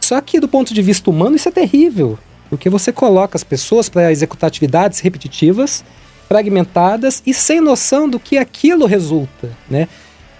[0.00, 2.18] Só que do ponto de vista humano isso é terrível,
[2.48, 5.84] porque você coloca as pessoas para executar atividades repetitivas,
[6.28, 9.88] fragmentadas e sem noção do que aquilo resulta, né?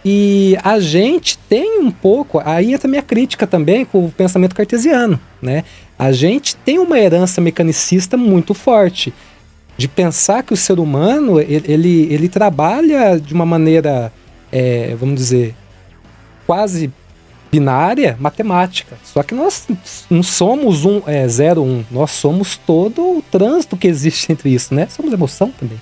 [0.04, 4.54] E a gente tem um pouco, aí entra a minha crítica também com o pensamento
[4.54, 5.64] cartesiano, né?
[5.98, 9.12] A gente tem uma herança mecanicista muito forte
[9.76, 14.12] de pensar que o ser humano ele, ele, ele trabalha de uma maneira,
[14.56, 15.54] é, vamos dizer,
[16.46, 16.90] quase
[17.52, 18.96] binária, matemática.
[19.04, 19.66] Só que nós
[20.08, 21.84] não somos um, é, zero, um.
[21.90, 24.86] Nós somos todo o trânsito que existe entre isso, né?
[24.88, 25.78] Somos emoção também.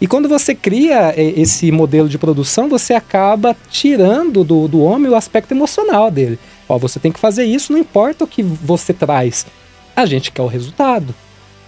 [0.00, 5.08] E quando você cria é, esse modelo de produção, você acaba tirando do, do homem
[5.08, 6.40] o aspecto emocional dele.
[6.68, 9.46] Ó, você tem que fazer isso, não importa o que você traz.
[9.94, 11.14] A gente quer o resultado.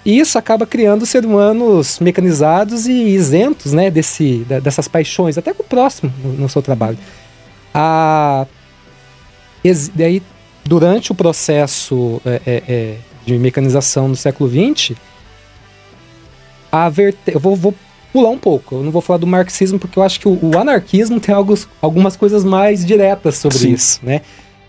[0.05, 5.63] E isso acaba criando seres humanos mecanizados e isentos né, desse, dessas paixões, até com
[5.63, 6.99] o próximo no, no seu trabalho.
[7.73, 8.47] A,
[9.95, 10.23] daí,
[10.65, 14.95] durante o processo é, é, é, de mecanização do século XX,
[16.71, 17.33] a verte...
[17.33, 17.75] eu vou, vou
[18.13, 18.77] pular um pouco.
[18.77, 21.67] Eu não vou falar do marxismo porque eu acho que o, o anarquismo tem alguns,
[21.81, 23.73] algumas coisas mais diretas sobre Sim.
[23.73, 24.21] isso, né?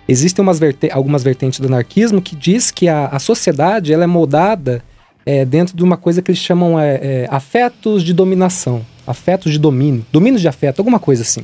[0.08, 0.90] Existem verte...
[0.92, 4.84] algumas vertentes do anarquismo que diz que a, a sociedade ela é moldada
[5.26, 9.58] é, dentro de uma coisa que eles chamam é, é, afetos de dominação, afetos de
[9.58, 11.44] domínio, domínio de afeto, alguma coisa assim.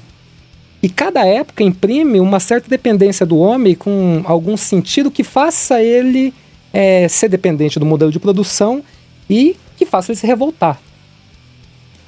[0.83, 6.33] E cada época imprime uma certa dependência do homem com algum sentido que faça ele
[6.73, 8.83] é, ser dependente do modelo de produção
[9.29, 10.79] e que faça ele se revoltar.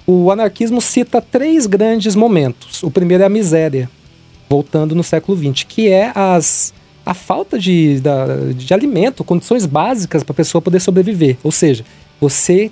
[0.06, 2.84] O anarquismo cita três grandes momentos.
[2.84, 3.90] O primeiro é a miséria,
[4.50, 6.74] voltando no século XX, que é as,
[7.06, 11.38] a falta de, da- de alimento, condições básicas para a pessoa poder sobreviver.
[11.44, 11.84] Ou seja,
[12.20, 12.72] você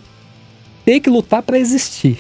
[0.85, 2.19] ter que lutar para existir.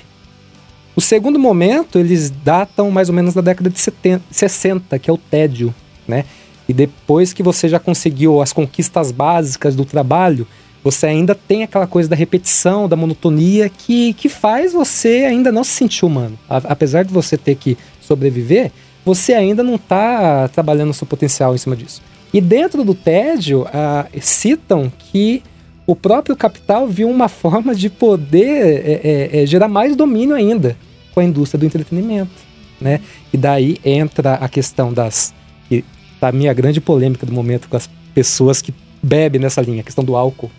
[0.95, 5.13] O segundo momento, eles datam mais ou menos da década de 70, 60, que é
[5.13, 5.73] o tédio,
[6.07, 6.25] né?
[6.67, 10.45] E depois que você já conseguiu as conquistas básicas do trabalho,
[10.83, 15.63] você ainda tem aquela coisa da repetição, da monotonia, que, que faz você ainda não
[15.63, 16.37] se sentir humano.
[16.49, 18.71] A- apesar de você ter que sobreviver,
[19.05, 22.01] você ainda não está trabalhando o seu potencial em cima disso.
[22.33, 25.43] E dentro do tédio, ah, citam que
[25.85, 28.45] o próprio capital viu uma forma de poder
[28.85, 30.77] é, é, é, gerar mais domínio ainda
[31.13, 32.31] com a indústria do entretenimento,
[32.79, 33.01] né?
[33.33, 35.33] E daí entra a questão das
[35.67, 35.83] que
[36.19, 39.83] tá a minha grande polêmica do momento com as pessoas que bebem nessa linha, a
[39.83, 40.49] questão do álcool,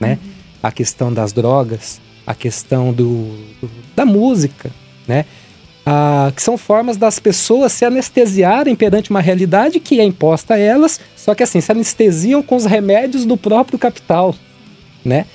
[0.00, 0.18] né?
[0.62, 3.26] A questão das drogas, a questão do,
[3.60, 4.70] do- da música,
[5.06, 5.24] né?
[5.84, 10.58] Ah, que são formas das pessoas se anestesiarem perante uma realidade que é imposta a
[10.58, 14.32] elas, só que assim, se anestesiam com os remédios do próprio capital,
[15.04, 15.26] né?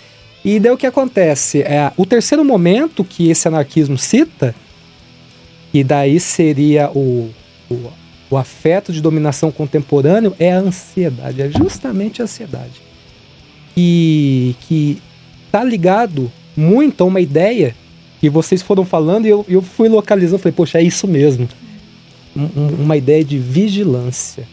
[0.46, 1.62] E daí o que acontece?
[1.64, 4.56] É, o terceiro momento que esse anarquismo cita,
[5.74, 7.30] e daí seria o,
[7.70, 7.92] o,
[8.30, 12.82] o afeto de dominação contemporâneo, é a ansiedade, é justamente a ansiedade.
[13.76, 15.02] E que
[15.46, 17.76] está ligado muito a uma ideia
[18.22, 21.48] E vocês foram falando e eu, eu fui localizando, falei, poxa, é isso mesmo.
[22.36, 24.48] Um- uma ideia de vigilância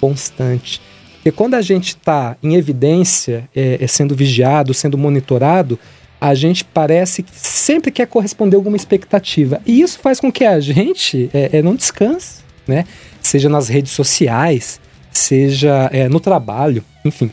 [0.00, 0.80] constante.
[1.14, 5.78] Porque quando a gente está em evidência, é, é sendo vigiado, sendo monitorado,
[6.20, 9.60] a gente parece que sempre quer corresponder alguma expectativa.
[9.66, 12.84] E isso faz com que a gente é, é, não descanse, né?
[13.22, 14.80] Seja nas redes sociais,
[15.10, 17.30] seja é, no trabalho, enfim.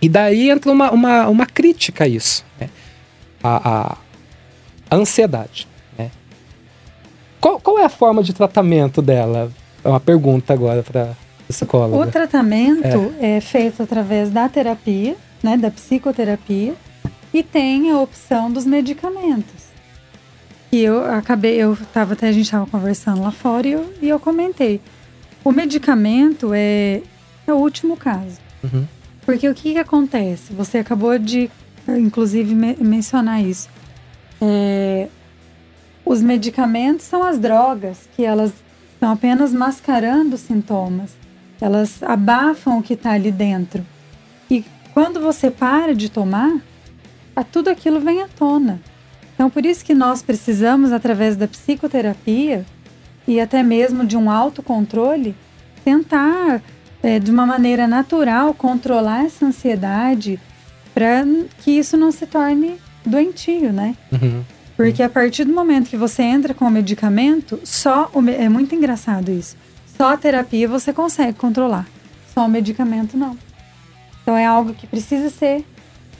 [0.00, 2.68] E daí entra uma, uma, uma crítica a isso, né?
[3.42, 3.96] a, a,
[4.92, 5.66] a ansiedade.
[5.98, 6.10] Né?
[7.40, 9.50] Qual, qual é a forma de tratamento dela?
[9.82, 11.16] É uma pergunta agora para
[11.48, 11.96] psicóloga.
[11.96, 13.40] O tratamento é.
[13.40, 16.74] feito através da terapia, né, da psicoterapia,
[17.32, 19.72] e tem a opção dos medicamentos.
[20.70, 24.08] E eu acabei, eu tava até a gente estava conversando lá fora e eu, e
[24.08, 24.80] eu comentei.
[25.42, 27.02] O medicamento é,
[27.46, 28.38] é o último caso.
[28.62, 28.86] Uhum.
[29.24, 30.52] Porque o que, que acontece?
[30.52, 31.50] Você acabou de,
[31.88, 33.68] inclusive, me mencionar isso.
[34.44, 35.06] É,
[36.04, 38.52] os medicamentos são as drogas que elas
[38.92, 41.16] estão apenas mascarando sintomas.
[41.60, 43.86] Elas abafam o que está ali dentro.
[44.50, 46.60] E quando você para de tomar,
[47.52, 48.80] tudo aquilo vem à tona.
[49.32, 52.66] Então, por isso que nós precisamos, através da psicoterapia
[53.26, 55.36] e até mesmo de um autocontrole,
[55.84, 56.60] tentar,
[57.00, 60.38] é, de uma maneira natural, controlar essa ansiedade
[60.92, 61.24] para
[61.60, 63.96] que isso não se torne doentio, né?
[64.10, 64.44] Uhum.
[64.76, 68.32] Porque a partir do momento que você entra com o medicamento, só o me...
[68.32, 69.56] é muito engraçado isso.
[69.96, 71.86] Só a terapia você consegue controlar,
[72.34, 73.36] só o medicamento não.
[74.22, 75.64] Então é algo que precisa ser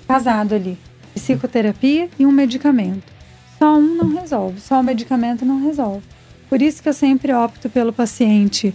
[0.07, 0.79] casado ali
[1.15, 3.13] psicoterapia e um medicamento.
[3.59, 6.03] Só um não resolve, só o medicamento não resolve.
[6.49, 8.75] Por isso que eu sempre opto pelo paciente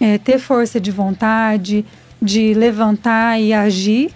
[0.00, 1.84] é, ter força de vontade,
[2.20, 4.10] de levantar e agir,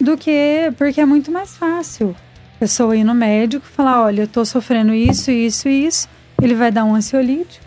[0.00, 2.16] do que porque é muito mais fácil.
[2.58, 6.08] Pessoa ir no médico falar: olha, eu estou sofrendo isso, isso e isso.
[6.40, 7.64] Ele vai dar um ansiolítico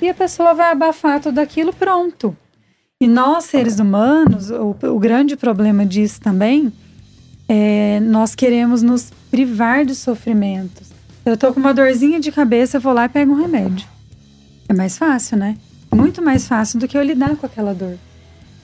[0.00, 2.36] e a pessoa vai abafar tudo aquilo, pronto.
[3.00, 6.72] E nós, seres humanos, o, o grande problema disso também
[7.48, 10.90] é, nós queremos nos privar de sofrimentos.
[11.24, 13.86] Eu tô com uma dorzinha de cabeça, eu vou lá e pego um remédio.
[14.68, 15.58] É mais fácil, né?
[15.94, 17.98] Muito mais fácil do que eu lidar com aquela dor.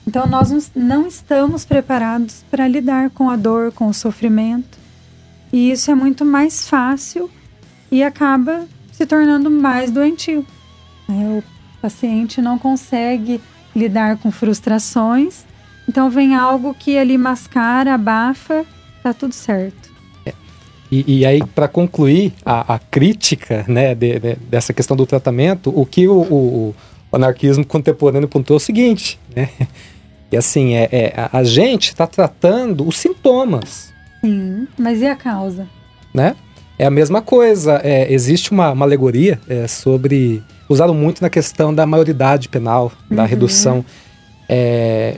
[0.07, 4.78] Então nós não estamos preparados para lidar com a dor, com o sofrimento.
[5.51, 7.29] E isso é muito mais fácil
[7.91, 10.45] e acaba se tornando mais doentio.
[11.07, 11.39] Né?
[11.39, 13.41] O paciente não consegue
[13.75, 15.45] lidar com frustrações,
[15.87, 18.65] então vem algo que ali mascara, abafa,
[19.01, 19.89] tá tudo certo.
[20.25, 20.33] É.
[20.91, 25.71] E, e, aí, para concluir a, a, crítica né, de, de, dessa questão do tratamento,
[25.75, 26.75] o que o, o,
[27.11, 29.49] o anarquismo contemporâneo pontuou é o seguinte, né?
[30.31, 33.91] E assim, é, é a gente está tratando os sintomas.
[34.21, 35.67] Sim, mas e a causa?
[36.13, 36.35] Né?
[36.77, 37.81] É a mesma coisa.
[37.83, 40.41] É, existe uma, uma alegoria é, sobre.
[40.69, 43.27] Usaram muito na questão da maioridade penal, da uhum.
[43.27, 43.85] redução.
[44.47, 45.17] É,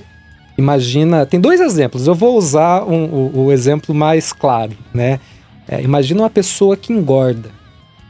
[0.58, 1.26] imagina.
[1.26, 2.08] Tem dois exemplos.
[2.08, 5.20] Eu vou usar um, o, o, exemplo mais claro, né?
[5.68, 7.50] É, imagina uma pessoa que engorda,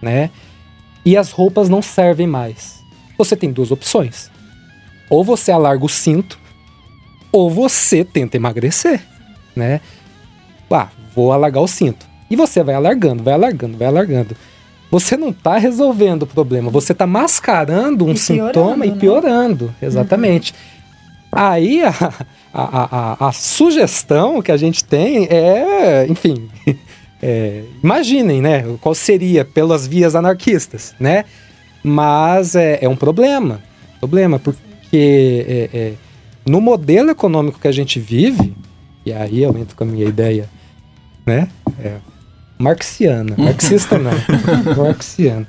[0.02, 0.30] né?
[1.04, 2.80] E as roupas não servem mais.
[3.18, 4.32] Você tem duas opções.
[5.10, 6.40] Ou você alarga o cinto,
[7.32, 9.02] ou você tenta emagrecer,
[9.54, 9.82] né?
[10.72, 12.06] Ah, vou alargar o cinto.
[12.30, 14.36] E você vai alargando, vai alargando, vai alargando.
[14.90, 18.98] Você não está resolvendo o problema, você está mascarando um e sintoma e né?
[19.00, 19.66] piorando.
[19.66, 19.88] Né?
[19.88, 20.54] Exatamente.
[20.54, 20.82] Uhum.
[21.32, 21.94] Aí a,
[22.54, 26.50] a, a, a, sugestão que a gente tem é, enfim,
[27.24, 28.66] é, imaginem, né?
[28.82, 31.24] Qual seria pelas vias anarquistas, né?
[31.82, 33.62] Mas é, é um problema,
[34.00, 35.94] problema, porque é, é,
[36.46, 38.54] no modelo econômico que a gente vive,
[39.06, 40.50] e aí eu entro com a minha ideia,
[41.26, 41.48] né?
[41.80, 41.98] É,
[42.58, 44.12] marxiana, marxista não,
[44.76, 45.48] marxiana.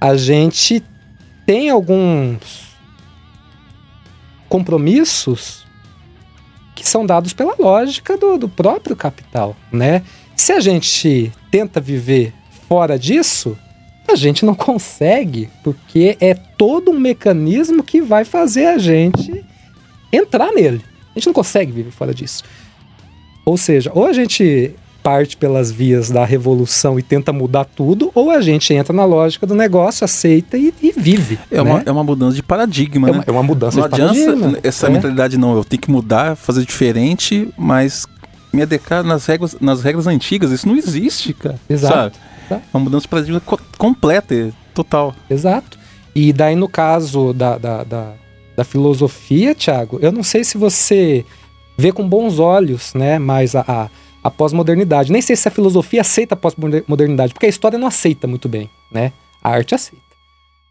[0.00, 0.82] A gente
[1.46, 2.70] tem alguns
[4.48, 5.66] compromissos
[6.74, 10.02] que são dados pela lógica do, do próprio capital, né?
[10.34, 12.32] Se a gente tenta viver
[12.66, 13.58] fora disso,
[14.08, 19.44] a gente não consegue, porque é todo um mecanismo que vai fazer a gente
[20.12, 20.82] entrar nele.
[21.14, 22.42] A gente não consegue viver fora disso.
[23.44, 28.30] Ou seja, ou a gente parte pelas vias da revolução e tenta mudar tudo, ou
[28.30, 31.38] a gente entra na lógica do negócio, aceita e, e vive.
[31.50, 31.62] É, né?
[31.62, 33.18] uma, é uma mudança de paradigma, é né?
[33.18, 34.58] Uma, é uma mudança não de paradigma.
[34.62, 34.90] essa é.
[34.90, 38.06] mentalidade, não, eu tenho que mudar, fazer diferente, mas
[38.52, 41.58] me adequar nas regras, nas regras antigas, isso não existe, cara.
[41.68, 41.94] Exato.
[41.94, 42.30] Sabe?
[42.48, 42.56] Tá.
[42.56, 45.14] É uma mudança de paradigma co completa, total.
[45.28, 45.78] Exato.
[46.14, 48.12] E daí, no caso da, da, da,
[48.56, 51.24] da filosofia, Thiago, eu não sei se você
[51.78, 53.18] vê com bons olhos, né?
[53.18, 53.88] Mas a, a
[54.22, 55.12] a pós-modernidade.
[55.12, 58.68] Nem sei se a filosofia aceita a pós-modernidade, porque a história não aceita muito bem,
[58.92, 59.12] né?
[59.42, 60.10] A arte aceita.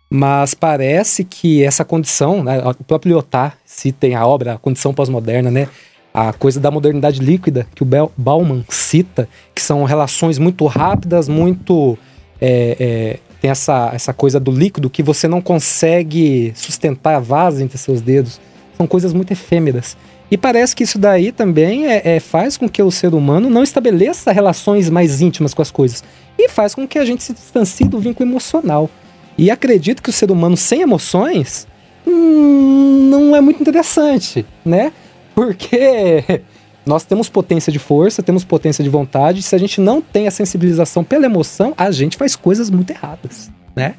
[0.09, 4.93] Mas parece que essa condição, né, o próprio Lyotard cita em a obra A Condição
[4.93, 5.67] Pós-Moderna, né?
[6.11, 11.97] A coisa da modernidade líquida que o Bauman cita, que são relações muito rápidas, muito.
[12.41, 17.63] É, é, tem essa, essa coisa do líquido que você não consegue sustentar a vase
[17.63, 18.41] entre seus dedos.
[18.75, 19.95] São coisas muito efêmeras.
[20.31, 23.63] E parece que isso daí também é, é, faz com que o ser humano não
[23.63, 26.03] estabeleça relações mais íntimas com as coisas.
[26.37, 28.89] E faz com que a gente se distancie do vínculo emocional.
[29.37, 31.67] E acredito que o ser humano sem emoções
[32.05, 34.91] hum, não é muito interessante, né?
[35.33, 36.43] Porque
[36.85, 39.41] nós temos potência de força, temos potência de vontade.
[39.41, 43.49] Se a gente não tem a sensibilização pela emoção, a gente faz coisas muito erradas,
[43.75, 43.95] né?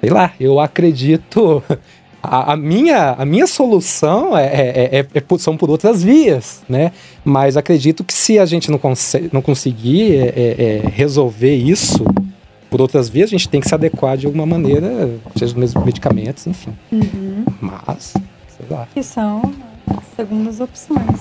[0.00, 1.62] Sei lá, eu acredito.
[2.22, 6.92] A, a minha, a minha solução é, é, é, é, são por outras vias, né?
[7.24, 8.80] Mas acredito que se a gente não,
[9.32, 12.04] não conseguir é, é, é, resolver isso
[12.68, 16.46] por outras vias, a gente tem que se adequar de alguma maneira, seja os medicamentos,
[16.46, 16.72] enfim.
[16.90, 17.44] Uhum.
[17.60, 18.14] Mas,
[18.48, 18.88] sei lá.
[18.92, 19.54] Que são
[20.16, 21.20] segundas opções.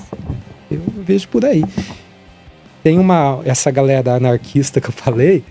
[0.71, 1.63] Eu vejo por aí.
[2.83, 3.41] Tem uma.
[3.45, 5.43] Essa galera anarquista que eu falei,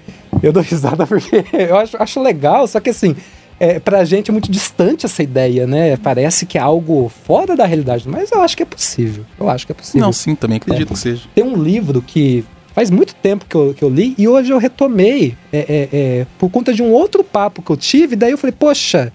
[0.42, 3.14] eu dou risada porque eu acho, acho legal, só que assim.
[3.60, 5.96] É, pra gente é muito distante essa ideia, né?
[5.96, 9.24] Parece que é algo fora da realidade, mas eu acho que é possível.
[9.38, 10.00] Eu acho que é possível.
[10.00, 10.92] Não, sim, também acredito É.
[10.92, 11.22] que seja.
[11.34, 12.44] Tem um livro que
[12.74, 16.26] faz muito tempo que eu, que eu li e hoje eu retomei é, é, é,
[16.36, 18.16] por conta de um outro papo que eu tive.
[18.16, 19.12] Daí eu falei, poxa,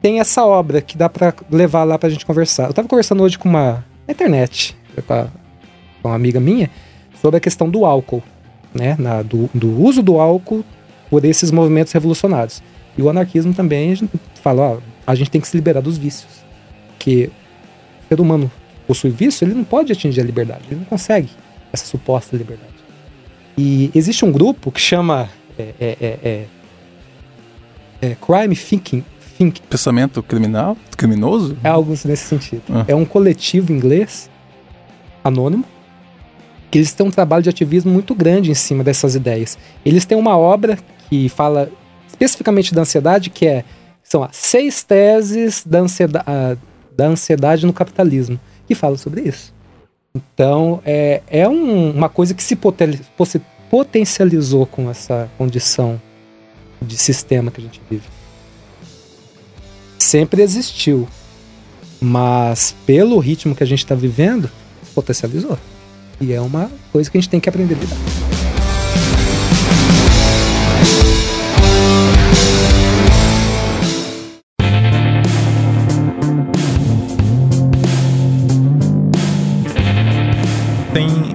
[0.00, 2.68] tem essa obra que dá pra levar lá pra gente conversar.
[2.68, 4.76] Eu tava conversando hoje com uma na internet,
[5.06, 5.26] com, a-
[6.00, 6.70] com uma amiga minha,
[7.20, 8.22] sobre a questão do álcool,
[8.72, 8.94] né?
[8.98, 10.64] Na- do, do uso do álcool
[11.10, 12.62] por esses movimentos revolucionários.
[12.96, 14.10] E o anarquismo também a gente
[14.42, 16.44] fala, ó, a gente tem que se liberar dos vícios.
[16.98, 17.30] Que
[18.04, 18.50] o ser humano
[18.86, 21.28] possui vício, ele não pode atingir a liberdade, ele não consegue
[21.72, 22.72] essa suposta liberdade.
[23.56, 25.28] E existe um grupo que chama
[25.58, 26.46] é, é, é, é,
[28.02, 29.04] é Crime Thinking,
[29.36, 30.76] Think, Pensamento criminal?
[30.96, 31.56] Criminoso?
[31.62, 32.62] é algo nesse sentido.
[32.70, 32.84] Ah.
[32.88, 34.28] É um coletivo inglês,
[35.22, 35.64] anônimo,
[36.70, 39.56] que eles têm um trabalho de ativismo muito grande em cima dessas ideias.
[39.84, 40.78] Eles têm uma obra
[41.08, 41.70] que fala
[42.06, 43.64] especificamente da ansiedade, que é
[44.02, 46.58] são as seis teses da ansiedade,
[46.96, 49.54] da ansiedade no capitalismo, que fala sobre isso.
[50.14, 52.98] Então, é, é um- uma coisa que se poten-
[53.70, 56.00] potencializou com essa condição
[56.80, 58.04] de sistema que a gente vive.
[59.98, 61.06] Sempre existiu,
[62.00, 64.50] mas pelo ritmo que a gente está vivendo,
[64.94, 65.58] potencializou.
[66.20, 68.17] E é uma coisa que a gente tem que aprender a lidar.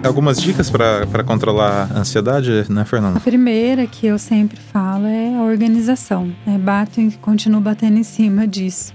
[0.04, 3.20] Algumas dicas pra controlar a ansiedade, né, A Fernanda?
[3.20, 6.32] primeira que eu sempre falo é a organização.
[6.45, 6.58] Né?
[6.58, 8.93] Bato e continuo batendo em cima disso.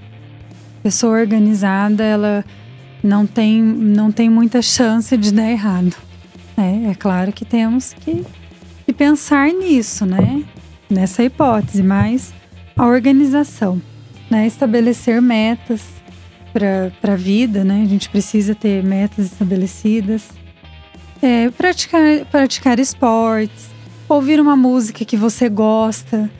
[0.83, 2.45] Pessoa organizada, ela
[3.03, 5.95] não tem, não tem muita chance de dar errado.
[6.57, 6.89] né?
[6.91, 8.25] É claro que temos que,
[8.87, 10.43] que pensar nisso, né?
[10.91, 12.33] Nessa hipótese, mas
[12.77, 13.81] a organização,
[14.31, 14.47] né?
[14.47, 15.83] Estabelecer metas
[16.53, 17.83] para a vida, né?
[17.83, 20.29] A gente precisa ter metas estabelecidas.
[21.21, 23.71] É, praticar, praticar esportes,
[24.09, 26.31] ouvir uma música que você gosta,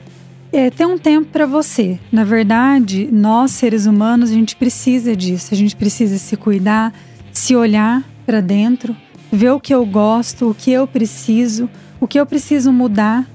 [0.51, 1.99] é, ter um tempo para você.
[2.11, 5.53] Na verdade, nós seres humanos, a gente precisa disso.
[5.53, 6.93] A gente precisa se cuidar,
[7.31, 8.95] se olhar para dentro,
[9.31, 11.69] ver o que eu gosto, o que eu preciso,
[11.99, 13.27] o que eu preciso mudar.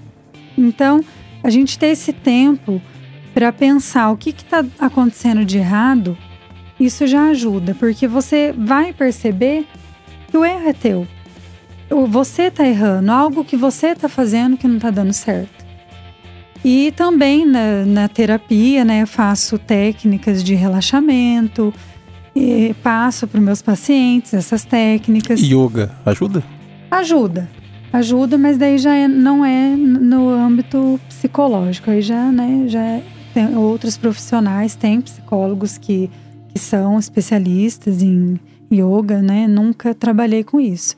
[0.57, 1.05] Então,
[1.43, 2.81] a gente ter esse tempo
[3.33, 6.17] para pensar o que está acontecendo de errado,
[6.79, 9.67] isso já ajuda, porque você vai perceber
[10.31, 11.07] que o erro é teu.
[12.07, 15.65] Você tá errando, algo que você tá fazendo que não tá dando certo.
[16.65, 21.73] E também na, na terapia, né, eu faço técnicas de relaxamento,
[22.35, 25.41] e passo para os meus pacientes essas técnicas.
[25.41, 26.43] Yoga ajuda?
[26.91, 27.49] Ajuda,
[27.93, 31.91] ajuda, mas daí já é- não é no âmbito psicológico.
[31.91, 36.11] Aí já, né, já é- tem outros profissionais, tem psicólogos que,
[36.49, 38.39] que são especialistas em
[38.73, 39.47] yoga, né?
[39.47, 40.97] Nunca trabalhei com isso.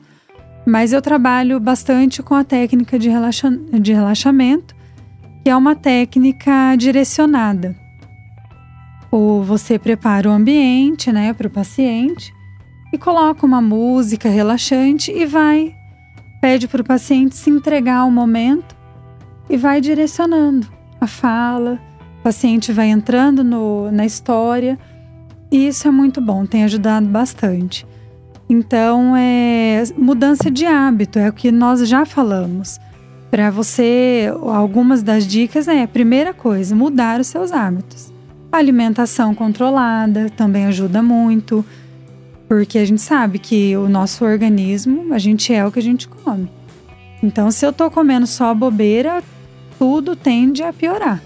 [0.67, 4.75] Mas eu trabalho bastante com a técnica de, relaxa, de relaxamento,
[5.41, 7.73] que é uma técnica direcionada.
[9.09, 12.33] Ou você prepara o ambiente, né, para o paciente
[12.91, 15.73] e coloca uma música relaxante e vai
[16.41, 18.75] pede para o paciente se entregar ao momento
[19.49, 20.67] e vai direcionando
[20.99, 21.79] a fala.
[22.19, 24.77] O paciente vai entrando no, na história
[25.49, 27.87] e isso é muito bom, tem ajudado bastante.
[28.49, 32.79] Então, é mudança de hábito, é o que nós já falamos.
[33.29, 38.11] Para você, algumas das dicas é, primeira coisa, mudar os seus hábitos.
[38.49, 41.65] Alimentação controlada também ajuda muito,
[42.47, 46.07] porque a gente sabe que o nosso organismo, a gente é o que a gente
[46.07, 46.49] come.
[47.21, 49.21] Então, se eu tô comendo só bobeira,
[49.77, 51.21] tudo tende a piorar.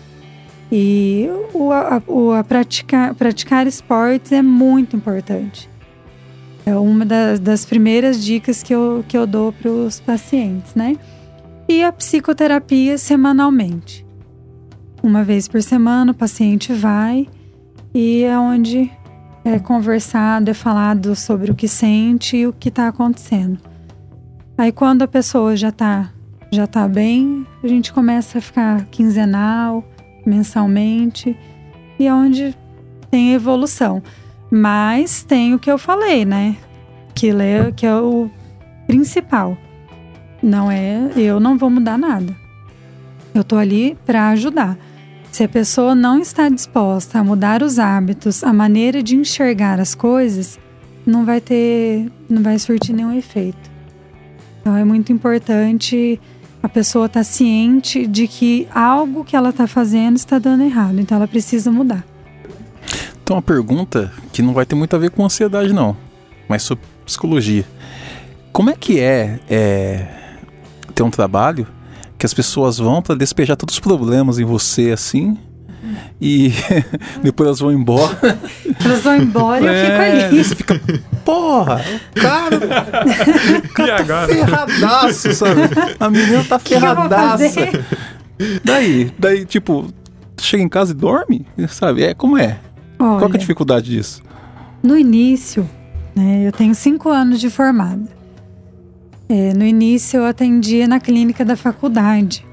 [0.71, 5.69] E o, a, o, a praticar, praticar esportes é muito importante.
[6.65, 10.97] É uma das, das primeiras dicas que eu, que eu dou para os pacientes, né?
[11.67, 14.05] E a psicoterapia semanalmente.
[15.01, 17.27] Uma vez por semana o paciente vai
[17.93, 18.91] e é onde
[19.43, 23.59] é conversado, é falado sobre o que sente e o que está acontecendo.
[24.57, 26.11] Aí quando a pessoa já está
[26.53, 29.85] já tá bem, a gente começa a ficar quinzenal,
[30.25, 31.35] mensalmente,
[31.97, 32.55] e é onde
[33.09, 34.03] tem evolução.
[34.51, 36.57] Mas tem o que eu falei, né?
[37.15, 38.29] Que, é, que é o
[38.85, 39.57] principal.
[40.43, 42.35] Não é, eu não vou mudar nada.
[43.33, 44.77] Eu tô ali para ajudar.
[45.31, 49.95] Se a pessoa não está disposta a mudar os hábitos, a maneira de enxergar as
[49.95, 50.59] coisas,
[51.05, 53.71] não vai ter, não vai surtir nenhum efeito.
[54.59, 56.19] Então é muito importante
[56.61, 60.99] a pessoa estar tá ciente de que algo que ela está fazendo está dando errado,
[60.99, 62.05] então ela precisa mudar.
[63.31, 65.95] Então, uma pergunta que não vai ter muito a ver com ansiedade, não,
[66.49, 67.63] mas sobre psicologia.
[68.51, 70.05] Como é que é, é
[70.93, 71.65] ter um trabalho
[72.17, 75.37] que as pessoas vão para despejar todos os problemas em você assim?
[76.19, 76.51] E
[77.23, 78.37] depois elas vão embora.
[78.83, 80.43] Elas vão embora e eu fico É, ali.
[80.43, 80.81] Você fica,
[81.23, 82.57] porra, o cara,
[83.63, 85.61] o cara tá ferradaço, sabe?
[85.97, 87.69] A menina tá que ferradaça.
[88.63, 89.87] Daí, daí, tipo,
[90.37, 92.03] chega em casa e dorme, sabe?
[92.03, 92.59] É, como é?
[93.01, 94.21] Qual que é Olha, a dificuldade disso?
[94.83, 95.67] No início,
[96.15, 98.07] né, eu tenho cinco anos de formada.
[99.27, 102.45] É, no início eu atendia na clínica da faculdade.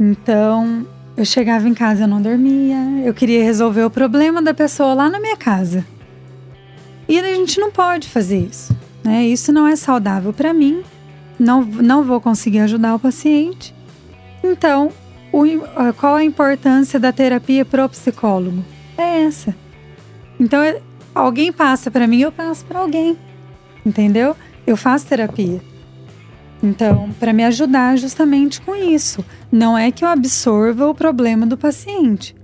[0.00, 0.84] Então,
[1.16, 5.08] eu chegava em casa, eu não dormia, eu queria resolver o problema da pessoa lá
[5.08, 5.86] na minha casa.
[7.08, 9.24] E a gente não pode fazer isso, né?
[9.26, 10.82] Isso não é saudável para mim.
[11.38, 13.72] Não, não vou conseguir ajudar o paciente.
[14.42, 14.90] Então,
[15.32, 15.44] o,
[15.98, 18.64] qual a importância da terapia pro psicólogo?
[18.96, 19.54] É essa.
[20.38, 20.80] Então, é-
[21.14, 23.16] alguém passa para mim, eu passo para alguém.
[23.84, 24.36] Entendeu?
[24.66, 25.60] Eu faço terapia.
[26.62, 29.24] Então, para me ajudar justamente com isso.
[29.52, 32.34] Não é que eu absorva o problema do paciente.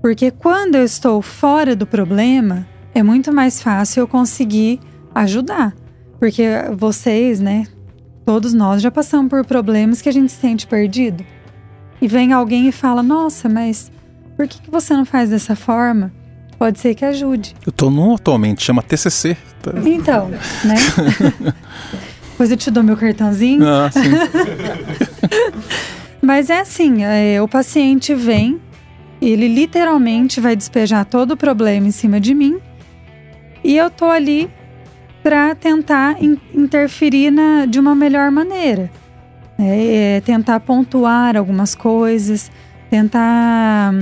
[0.00, 4.78] Porque quando eu estou fora do problema, é muito mais fácil eu conseguir
[5.14, 5.74] ajudar.
[6.20, 6.44] Porque
[6.76, 7.66] vocês, né,
[8.24, 11.24] todos nós já passamos por problemas que a gente se sente perdido.
[12.00, 13.90] E vem alguém e fala: Nossa, mas
[14.36, 16.12] por que, que você não faz dessa forma?
[16.58, 17.54] Pode ser que ajude.
[17.66, 19.36] Eu tô num atualmente, chama TCC.
[19.62, 19.72] Tá?
[19.84, 20.28] Então,
[20.64, 20.76] né?
[22.30, 23.64] Depois eu te dou meu cartãozinho.
[23.66, 24.00] Ah, sim.
[26.22, 28.60] Mas é assim: é, o paciente vem,
[29.20, 32.58] ele literalmente vai despejar todo o problema em cima de mim,
[33.62, 34.48] e eu tô ali
[35.22, 38.90] para tentar in- interferir na, de uma melhor maneira.
[39.58, 40.16] né?
[40.16, 42.50] É, tentar pontuar algumas coisas,
[42.90, 43.92] tentar.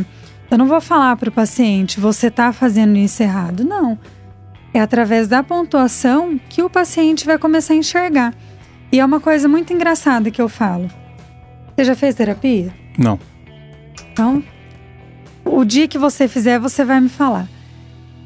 [0.52, 3.64] Eu não vou falar para o paciente, você está fazendo isso errado.
[3.64, 3.98] Não.
[4.74, 8.34] É através da pontuação que o paciente vai começar a enxergar.
[8.92, 10.90] E é uma coisa muito engraçada que eu falo.
[11.74, 12.70] Você já fez terapia?
[12.98, 13.18] Não.
[14.12, 14.44] Então,
[15.42, 17.48] o dia que você fizer, você vai me falar.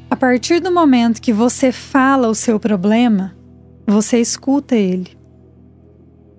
[0.09, 3.37] A partir do momento que você fala o seu problema,
[3.85, 5.17] você escuta ele.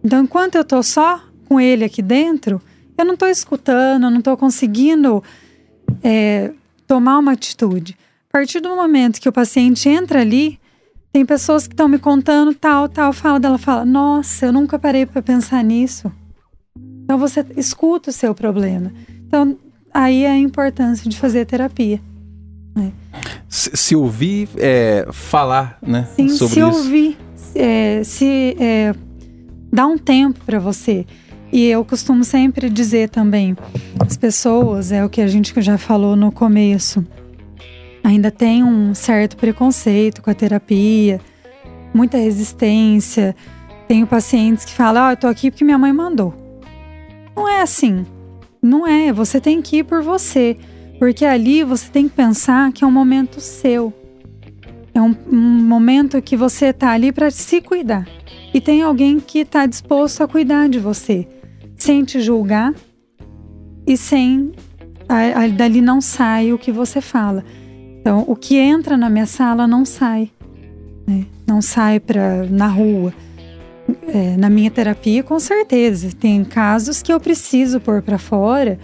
[0.04, 2.60] Então, enquanto eu tô só com ele aqui dentro,
[2.98, 5.24] eu não tô escutando, eu não tô conseguindo
[6.02, 6.52] é,
[6.86, 7.96] tomar uma atitude.
[8.28, 10.58] A partir do momento que o paciente entra ali,
[11.12, 15.06] tem pessoas que estão me contando tal, tal, fala dela, fala: Nossa, eu nunca parei
[15.06, 16.12] para pensar nisso.
[17.04, 18.92] Então você escuta o seu problema.
[19.26, 19.56] Então
[19.92, 22.00] aí é a importância de fazer terapia.
[23.48, 26.06] Se, se ouvir é, falar, né?
[26.14, 26.78] Sim, sobre se isso.
[26.78, 27.18] ouvir,
[27.54, 28.94] é, se é,
[29.72, 31.06] dá um tempo para você.
[31.50, 33.56] E eu costumo sempre dizer também,
[34.00, 37.04] as pessoas, é o que a gente já falou no começo,
[38.04, 41.20] ainda tem um certo preconceito com a terapia,
[41.92, 43.34] muita resistência.
[43.86, 46.34] Tenho pacientes que falam, ah, eu tô aqui porque minha mãe mandou.
[47.34, 48.04] Não é assim.
[48.60, 49.12] Não é.
[49.12, 50.56] Você tem que ir por você.
[50.98, 53.92] Porque ali você tem que pensar que é um momento seu.
[54.92, 58.06] É um, um momento que você tá ali para se cuidar.
[58.52, 61.26] E tem alguém que tá disposto a cuidar de você,
[61.78, 62.74] sem te julgar
[63.86, 64.52] e sem.
[65.08, 67.42] a- a- dali não sai o que você fala.
[68.00, 70.30] Então, o que entra na minha sala não sai.
[71.06, 71.24] né?
[71.46, 73.14] não sai para na rua.
[74.08, 78.78] É, na minha terapia, com certeza, tem casos que eu preciso pôr para fora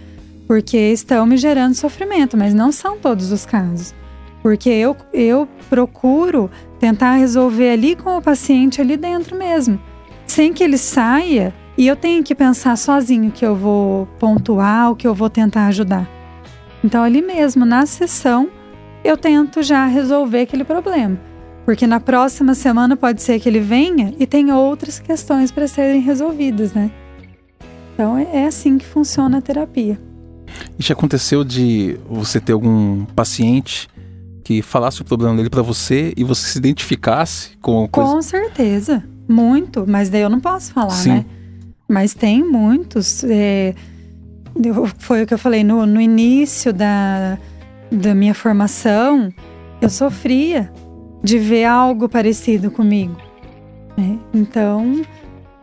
[0.46, 3.94] porque estão me gerando sofrimento, mas não são todos os casos.
[4.42, 9.78] Porque eu, eu procuro tentar resolver ali com o paciente ali dentro mesmo,
[10.26, 14.96] sem que ele saia e eu tenha que pensar sozinho que eu vou pontuar, o
[14.96, 16.08] que eu vou tentar ajudar.
[16.82, 18.48] Então ali mesmo, na sessão,
[19.02, 21.18] eu tento já resolver aquele problema.
[21.64, 26.00] Porque na próxima semana pode ser que ele venha e tenha outras questões para serem
[26.00, 26.90] resolvidas, né?
[27.94, 29.98] Então é, é assim que funciona a terapia.
[30.78, 33.88] E já aconteceu de você ter algum paciente
[34.44, 38.12] que falasse o problema dele para você e você se identificasse com coisa?
[38.12, 39.86] Com certeza, muito.
[39.88, 41.10] Mas daí eu não posso falar, Sim.
[41.10, 41.24] né?
[41.88, 43.22] Mas tem muitos.
[43.24, 43.74] É,
[44.98, 47.38] foi o que eu falei no, no início da,
[47.90, 49.32] da minha formação.
[49.80, 50.72] Eu sofria
[51.22, 53.16] de ver algo parecido comigo.
[53.96, 54.18] Né?
[54.32, 55.02] Então,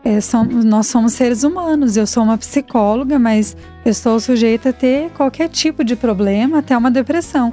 [0.03, 1.97] é, somos, nós somos seres humanos.
[1.97, 3.55] Eu sou uma psicóloga, mas
[3.85, 7.51] eu estou sujeita a ter qualquer tipo de problema, até uma depressão.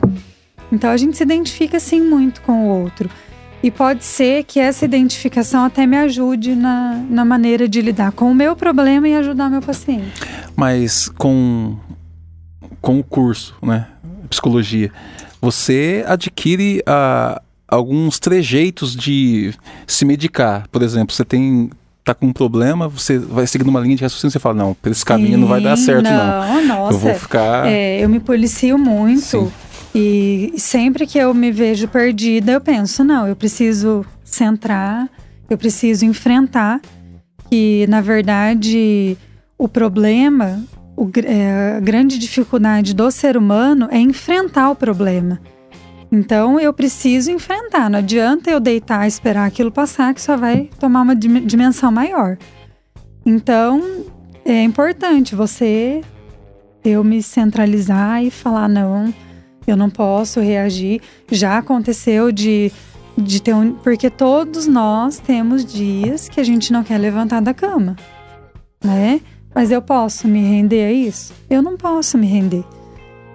[0.71, 3.11] Então a gente se identifica sim muito com o outro.
[3.63, 8.31] E pode ser que essa identificação até me ajude na, na maneira de lidar com
[8.31, 10.13] o meu problema e ajudar meu paciente.
[10.55, 11.77] Mas com,
[12.81, 13.87] com o curso, né?
[14.31, 14.93] Psicologia,
[15.41, 19.53] você adquire uh, alguns trejeitos de
[19.87, 20.69] se medicar.
[20.71, 21.71] Por exemplo, você tem
[22.05, 24.91] tá com um problema, você vai seguindo uma linha de raciocínio, você fala, não, por
[24.91, 26.13] esse caminho Sim, não vai dar certo, não.
[26.13, 26.67] não.
[26.67, 27.67] Nossa, eu vou ficar.
[27.67, 29.21] É, eu me policio muito.
[29.21, 29.53] Sim.
[29.95, 35.09] E sempre que eu me vejo perdida, eu penso, não, eu preciso centrar,
[35.49, 36.81] eu preciso enfrentar
[37.51, 39.17] que, na verdade,
[39.57, 40.63] o problema,
[40.97, 45.41] o, é, a grande dificuldade do ser humano é enfrentar o problema.
[46.11, 47.91] Então eu preciso enfrentar.
[47.91, 52.39] Não adianta eu deitar e esperar aquilo passar, que só vai tomar uma dimensão maior.
[53.25, 54.07] Então
[54.45, 56.01] é importante você
[56.85, 59.13] eu me centralizar e falar não,
[59.71, 61.01] eu não posso reagir.
[61.31, 62.73] Já aconteceu de,
[63.17, 63.73] de ter um.
[63.75, 67.97] Porque todos nós temos dias que a gente não quer levantar da cama,
[68.83, 69.21] né?
[69.55, 71.33] Mas eu posso me render a isso?
[71.49, 72.65] Eu não posso me render.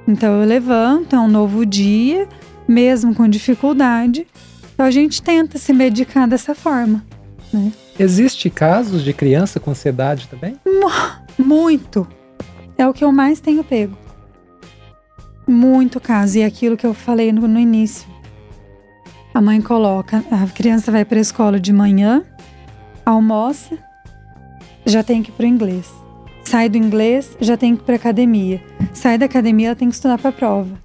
[0.07, 2.27] Então eu levanto, é um novo dia,
[2.67, 4.27] mesmo com dificuldade.
[4.73, 7.03] Então a gente tenta se medicar dessa forma.
[7.51, 7.71] Né?
[7.99, 10.57] Existe casos de criança com ansiedade também?
[11.37, 12.07] Muito.
[12.77, 14.02] É o que eu mais tenho pego
[15.47, 16.37] muito caso.
[16.37, 18.07] E é aquilo que eu falei no, no início.
[19.33, 22.23] A mãe coloca, a criança vai para a escola de manhã,
[23.03, 23.77] almoça,
[24.85, 25.91] já tem que ir para o inglês.
[26.43, 28.61] Sai do inglês, já tem que ir para academia.
[28.93, 30.77] Sai da academia, ela tem que estudar para a prova.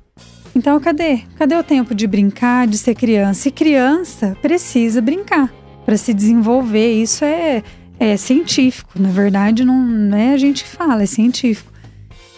[0.56, 1.18] Então, cadê?
[1.36, 3.48] Cadê o tempo de brincar, de ser criança?
[3.48, 5.52] E criança precisa brincar
[5.84, 6.94] para se desenvolver.
[6.94, 7.62] Isso é,
[8.00, 9.00] é científico.
[9.00, 11.70] Na verdade, não, não é a gente fala, é científico.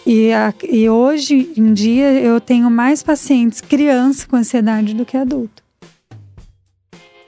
[0.06, 5.16] E, a, e hoje em dia eu tenho mais pacientes criança com ansiedade do que
[5.16, 5.62] adulto.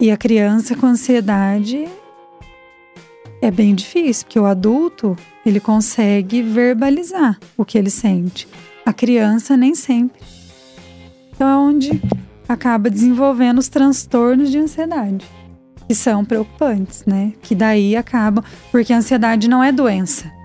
[0.00, 1.86] E a criança com ansiedade
[3.40, 8.48] é bem difícil, porque o adulto ele consegue verbalizar o que ele sente.
[8.84, 10.20] A criança nem sempre.
[11.32, 12.02] Então é onde
[12.48, 15.24] acaba desenvolvendo os transtornos de ansiedade,
[15.86, 17.32] que são preocupantes, né?
[17.42, 20.41] Que daí acabam, porque a ansiedade não é doença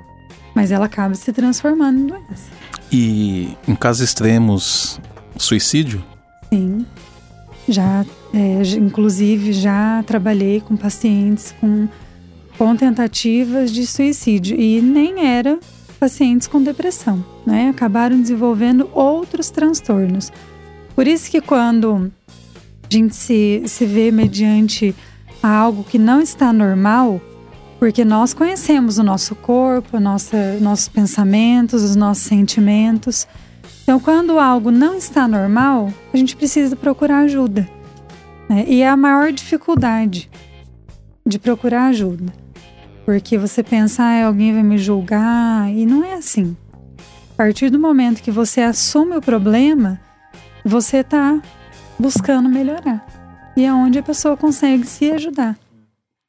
[0.58, 2.50] mas ela acaba se transformando em doença.
[2.92, 5.00] E em casos extremos,
[5.38, 6.04] suicídio?
[6.52, 6.84] Sim.
[7.70, 8.04] Já,
[8.34, 11.88] é, inclusive, já trabalhei com pacientes com,
[12.58, 15.60] com tentativas de suicídio e nem era
[16.00, 17.70] pacientes com depressão, né?
[17.70, 20.32] Acabaram desenvolvendo outros transtornos.
[20.96, 22.12] Por isso que quando
[22.82, 24.96] a gente se, se vê mediante
[25.44, 27.22] algo que não está normal,
[27.80, 33.28] porque nós conhecemos o nosso corpo, nossa, nossos pensamentos, os nossos sentimentos.
[33.84, 37.68] Então, quando algo não está normal, a gente precisa procurar ajuda.
[38.50, 38.66] Né?
[38.68, 40.30] E é a maior dificuldade
[41.26, 42.34] de procurar ajuda.
[43.06, 46.58] Porque você pensa, ah, alguém vai me julgar, e não é assim.
[47.32, 50.00] A partir do momento que você assume o problema,
[50.66, 51.40] você está
[51.98, 53.06] buscando melhorar.
[53.56, 55.58] E é onde a pessoa consegue se ajudar.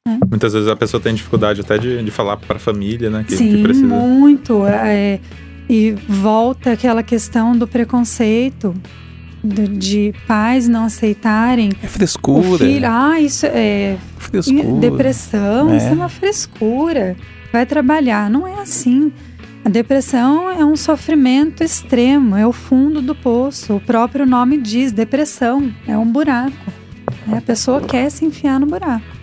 [0.07, 0.19] Né?
[0.29, 3.23] Muitas vezes a pessoa tem dificuldade até de, de falar para a família, né?
[3.27, 3.85] Que, Sim, que precisa...
[3.85, 4.65] muito.
[4.65, 5.19] É,
[5.69, 8.73] e volta aquela questão do preconceito,
[9.43, 11.71] de, de pais não aceitarem.
[11.83, 12.65] É frescura.
[12.65, 13.97] Filho, ah, isso é.
[14.17, 14.79] Frescura.
[14.79, 15.77] Depressão, é.
[15.77, 17.15] isso é uma frescura.
[17.51, 18.29] Vai trabalhar.
[18.29, 19.11] Não é assim.
[19.63, 23.75] A depressão é um sofrimento extremo, é o fundo do poço.
[23.75, 26.73] O próprio nome diz depressão, é um buraco.
[27.27, 27.37] Né?
[27.37, 29.18] A pessoa quer se enfiar no buraco.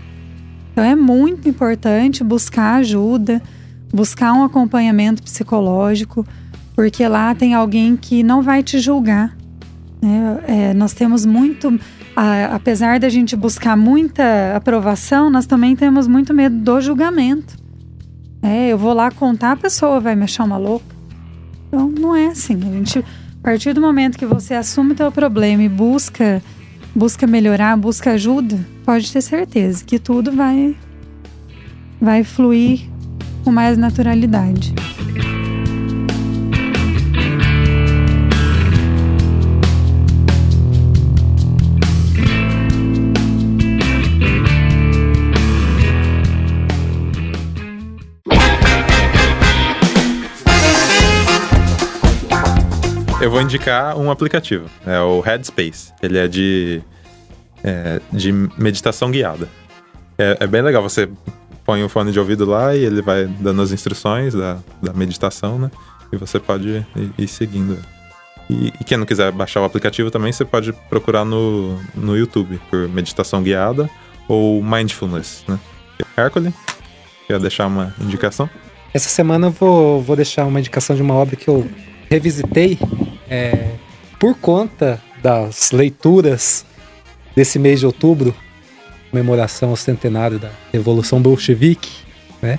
[0.77, 3.41] Então é muito importante buscar ajuda,
[3.91, 6.23] buscar um acompanhamento psicológico,
[6.75, 9.35] porque lá tem alguém que não vai te julgar.
[10.03, 10.45] Né?
[10.47, 11.81] É, nós temos muito,
[12.15, 17.57] a, apesar da gente buscar muita aprovação, nós também temos muito medo do julgamento.
[18.43, 20.95] É, eu vou lá contar, a pessoa vai me achar uma louca.
[21.69, 22.53] Então não é assim.
[22.53, 26.43] A gente, a partir do momento que você assume o teu problema e busca,
[26.97, 30.75] busca melhorar, busca ajuda, pode ter certeza que tudo vai,
[32.01, 32.89] vai fluir
[33.45, 34.75] com mais naturalidade.
[53.27, 55.93] Eu vou indicar um aplicativo, é o Headspace.
[56.01, 56.81] Ele é de,
[57.65, 59.49] é, de meditação guiada.
[60.17, 61.09] É, é, bem legal, você
[61.65, 65.59] põe o fone de ouvido lá e ele vai dando as instruções da, da meditação,
[65.59, 65.73] né?
[66.13, 66.87] E você pode ir,
[67.19, 67.77] ir seguindo.
[68.49, 72.61] E, e, quem não quiser baixar o aplicativo também, você pode procurar no, no YouTube
[72.71, 73.91] por meditação guiada
[74.29, 75.59] ou mindfulness, né?
[76.17, 76.55] Hércules,
[77.27, 78.49] quer deixar uma indicação?
[78.95, 81.69] Essa semana eu vou, vou deixar uma indicação de uma obra que eu
[82.09, 82.79] revisitei
[83.29, 83.71] é,
[84.19, 86.65] por conta das leituras
[87.35, 88.35] desse mês de outubro,
[89.11, 91.91] comemoração ao centenário da Revolução Bolchevique,
[92.41, 92.59] né?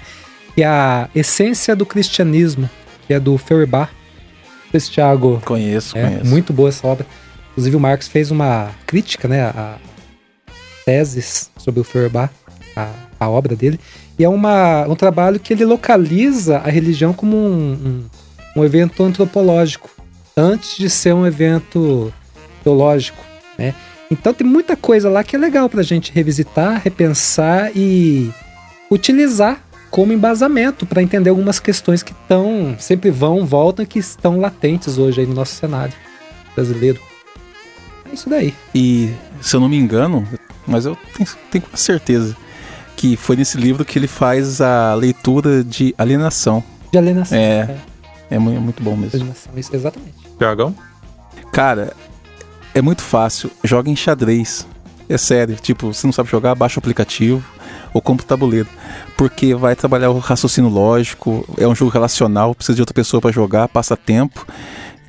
[0.55, 2.69] E a essência do cristianismo,
[3.05, 3.91] que é do Feuerbach.
[4.73, 5.41] Esse Thiago.
[5.45, 6.25] Conheço, é, conheço.
[6.25, 7.05] Muito boa essa obra.
[7.51, 9.77] Inclusive o Marx fez uma crítica, né, a
[10.85, 12.31] teses sobre o Feuerbach,
[12.75, 13.79] a, a obra dele.
[14.17, 18.09] E é uma, um trabalho que ele localiza a religião como um,
[18.55, 19.89] um, um evento antropológico
[20.37, 22.13] antes de ser um evento
[22.63, 23.23] teológico,
[23.57, 23.73] né?
[24.09, 28.31] Então tem muita coisa lá que é legal para a gente revisitar, repensar e
[28.89, 34.39] utilizar como embasamento para entender algumas questões que estão sempre vão, voltam e que estão
[34.39, 35.93] latentes hoje aí no nosso cenário
[36.55, 37.01] brasileiro.
[38.09, 38.53] É isso daí.
[38.73, 39.11] E
[39.41, 40.25] se eu não me engano,
[40.65, 42.37] mas eu tenho, tenho certeza
[42.95, 46.63] que foi nesse livro que ele faz a leitura de alienação.
[46.91, 47.37] De alienação.
[47.37, 47.77] É.
[48.29, 49.19] É, é muito bom mesmo.
[49.19, 50.26] Alienação, isso, exatamente.
[50.37, 50.75] Tiagão?
[51.51, 51.93] Cara,
[52.73, 53.51] é muito fácil.
[53.63, 54.67] Joga em xadrez.
[55.09, 55.55] É sério.
[55.55, 57.43] Tipo, se não sabe jogar, baixa o aplicativo
[57.93, 58.67] ou compra o tabuleiro.
[59.17, 63.31] Porque vai trabalhar o raciocínio lógico, é um jogo relacional, precisa de outra pessoa para
[63.31, 64.45] jogar, passa tempo.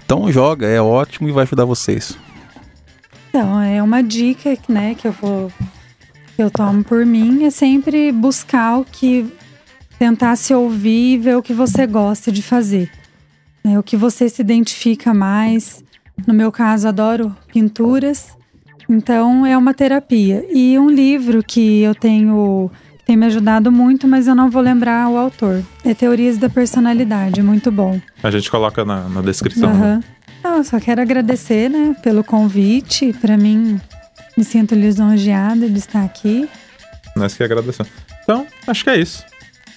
[0.05, 2.17] Então joga, é ótimo e vai ajudar vocês.
[3.29, 5.53] Então, é uma dica, né, que eu vou
[6.35, 9.31] que eu tomo por mim é sempre buscar o que
[9.99, 12.91] tentar se ouvir e ver o que você gosta de fazer.
[13.73, 15.83] É, o que você se identifica mais.
[16.27, 18.37] No meu caso, adoro pinturas.
[18.89, 20.45] Então, é uma terapia.
[20.51, 22.71] E um livro que eu tenho
[23.09, 25.63] tem me ajudado muito, mas eu não vou lembrar o autor.
[25.83, 27.99] É Teorias da Personalidade, muito bom.
[28.23, 29.71] A gente coloca na, na descrição.
[29.71, 29.97] Aham.
[29.97, 30.05] Né?
[30.45, 33.15] Não, eu só quero agradecer, né, pelo convite.
[33.15, 33.81] Para mim,
[34.37, 36.49] me sinto lisonjeada de estar aqui.
[37.17, 37.91] Nós que agradecemos.
[38.23, 39.25] Então, acho que é isso.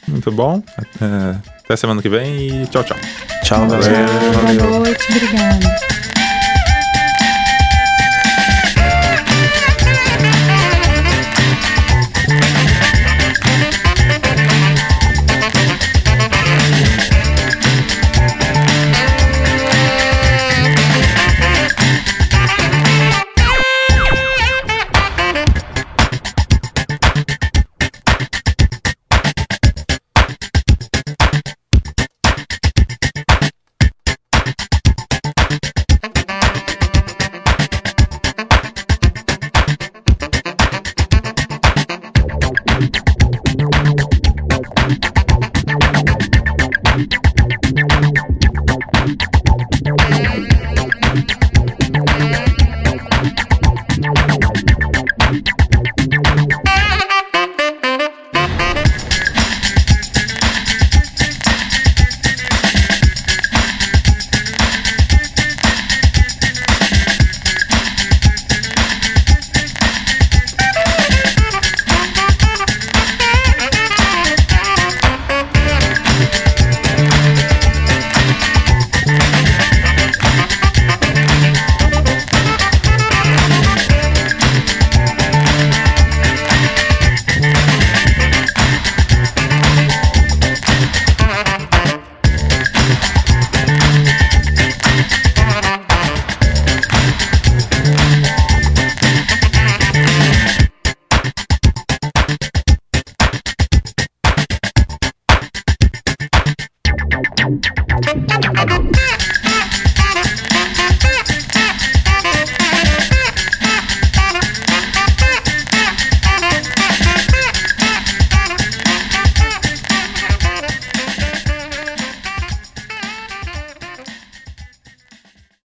[0.08, 0.62] Muito bom.
[0.78, 1.40] Até,
[1.72, 2.98] até semana que vem e tchau, tchau.
[3.44, 4.06] Tchau, galera.
[4.62, 6.01] Boa noite, obrigada.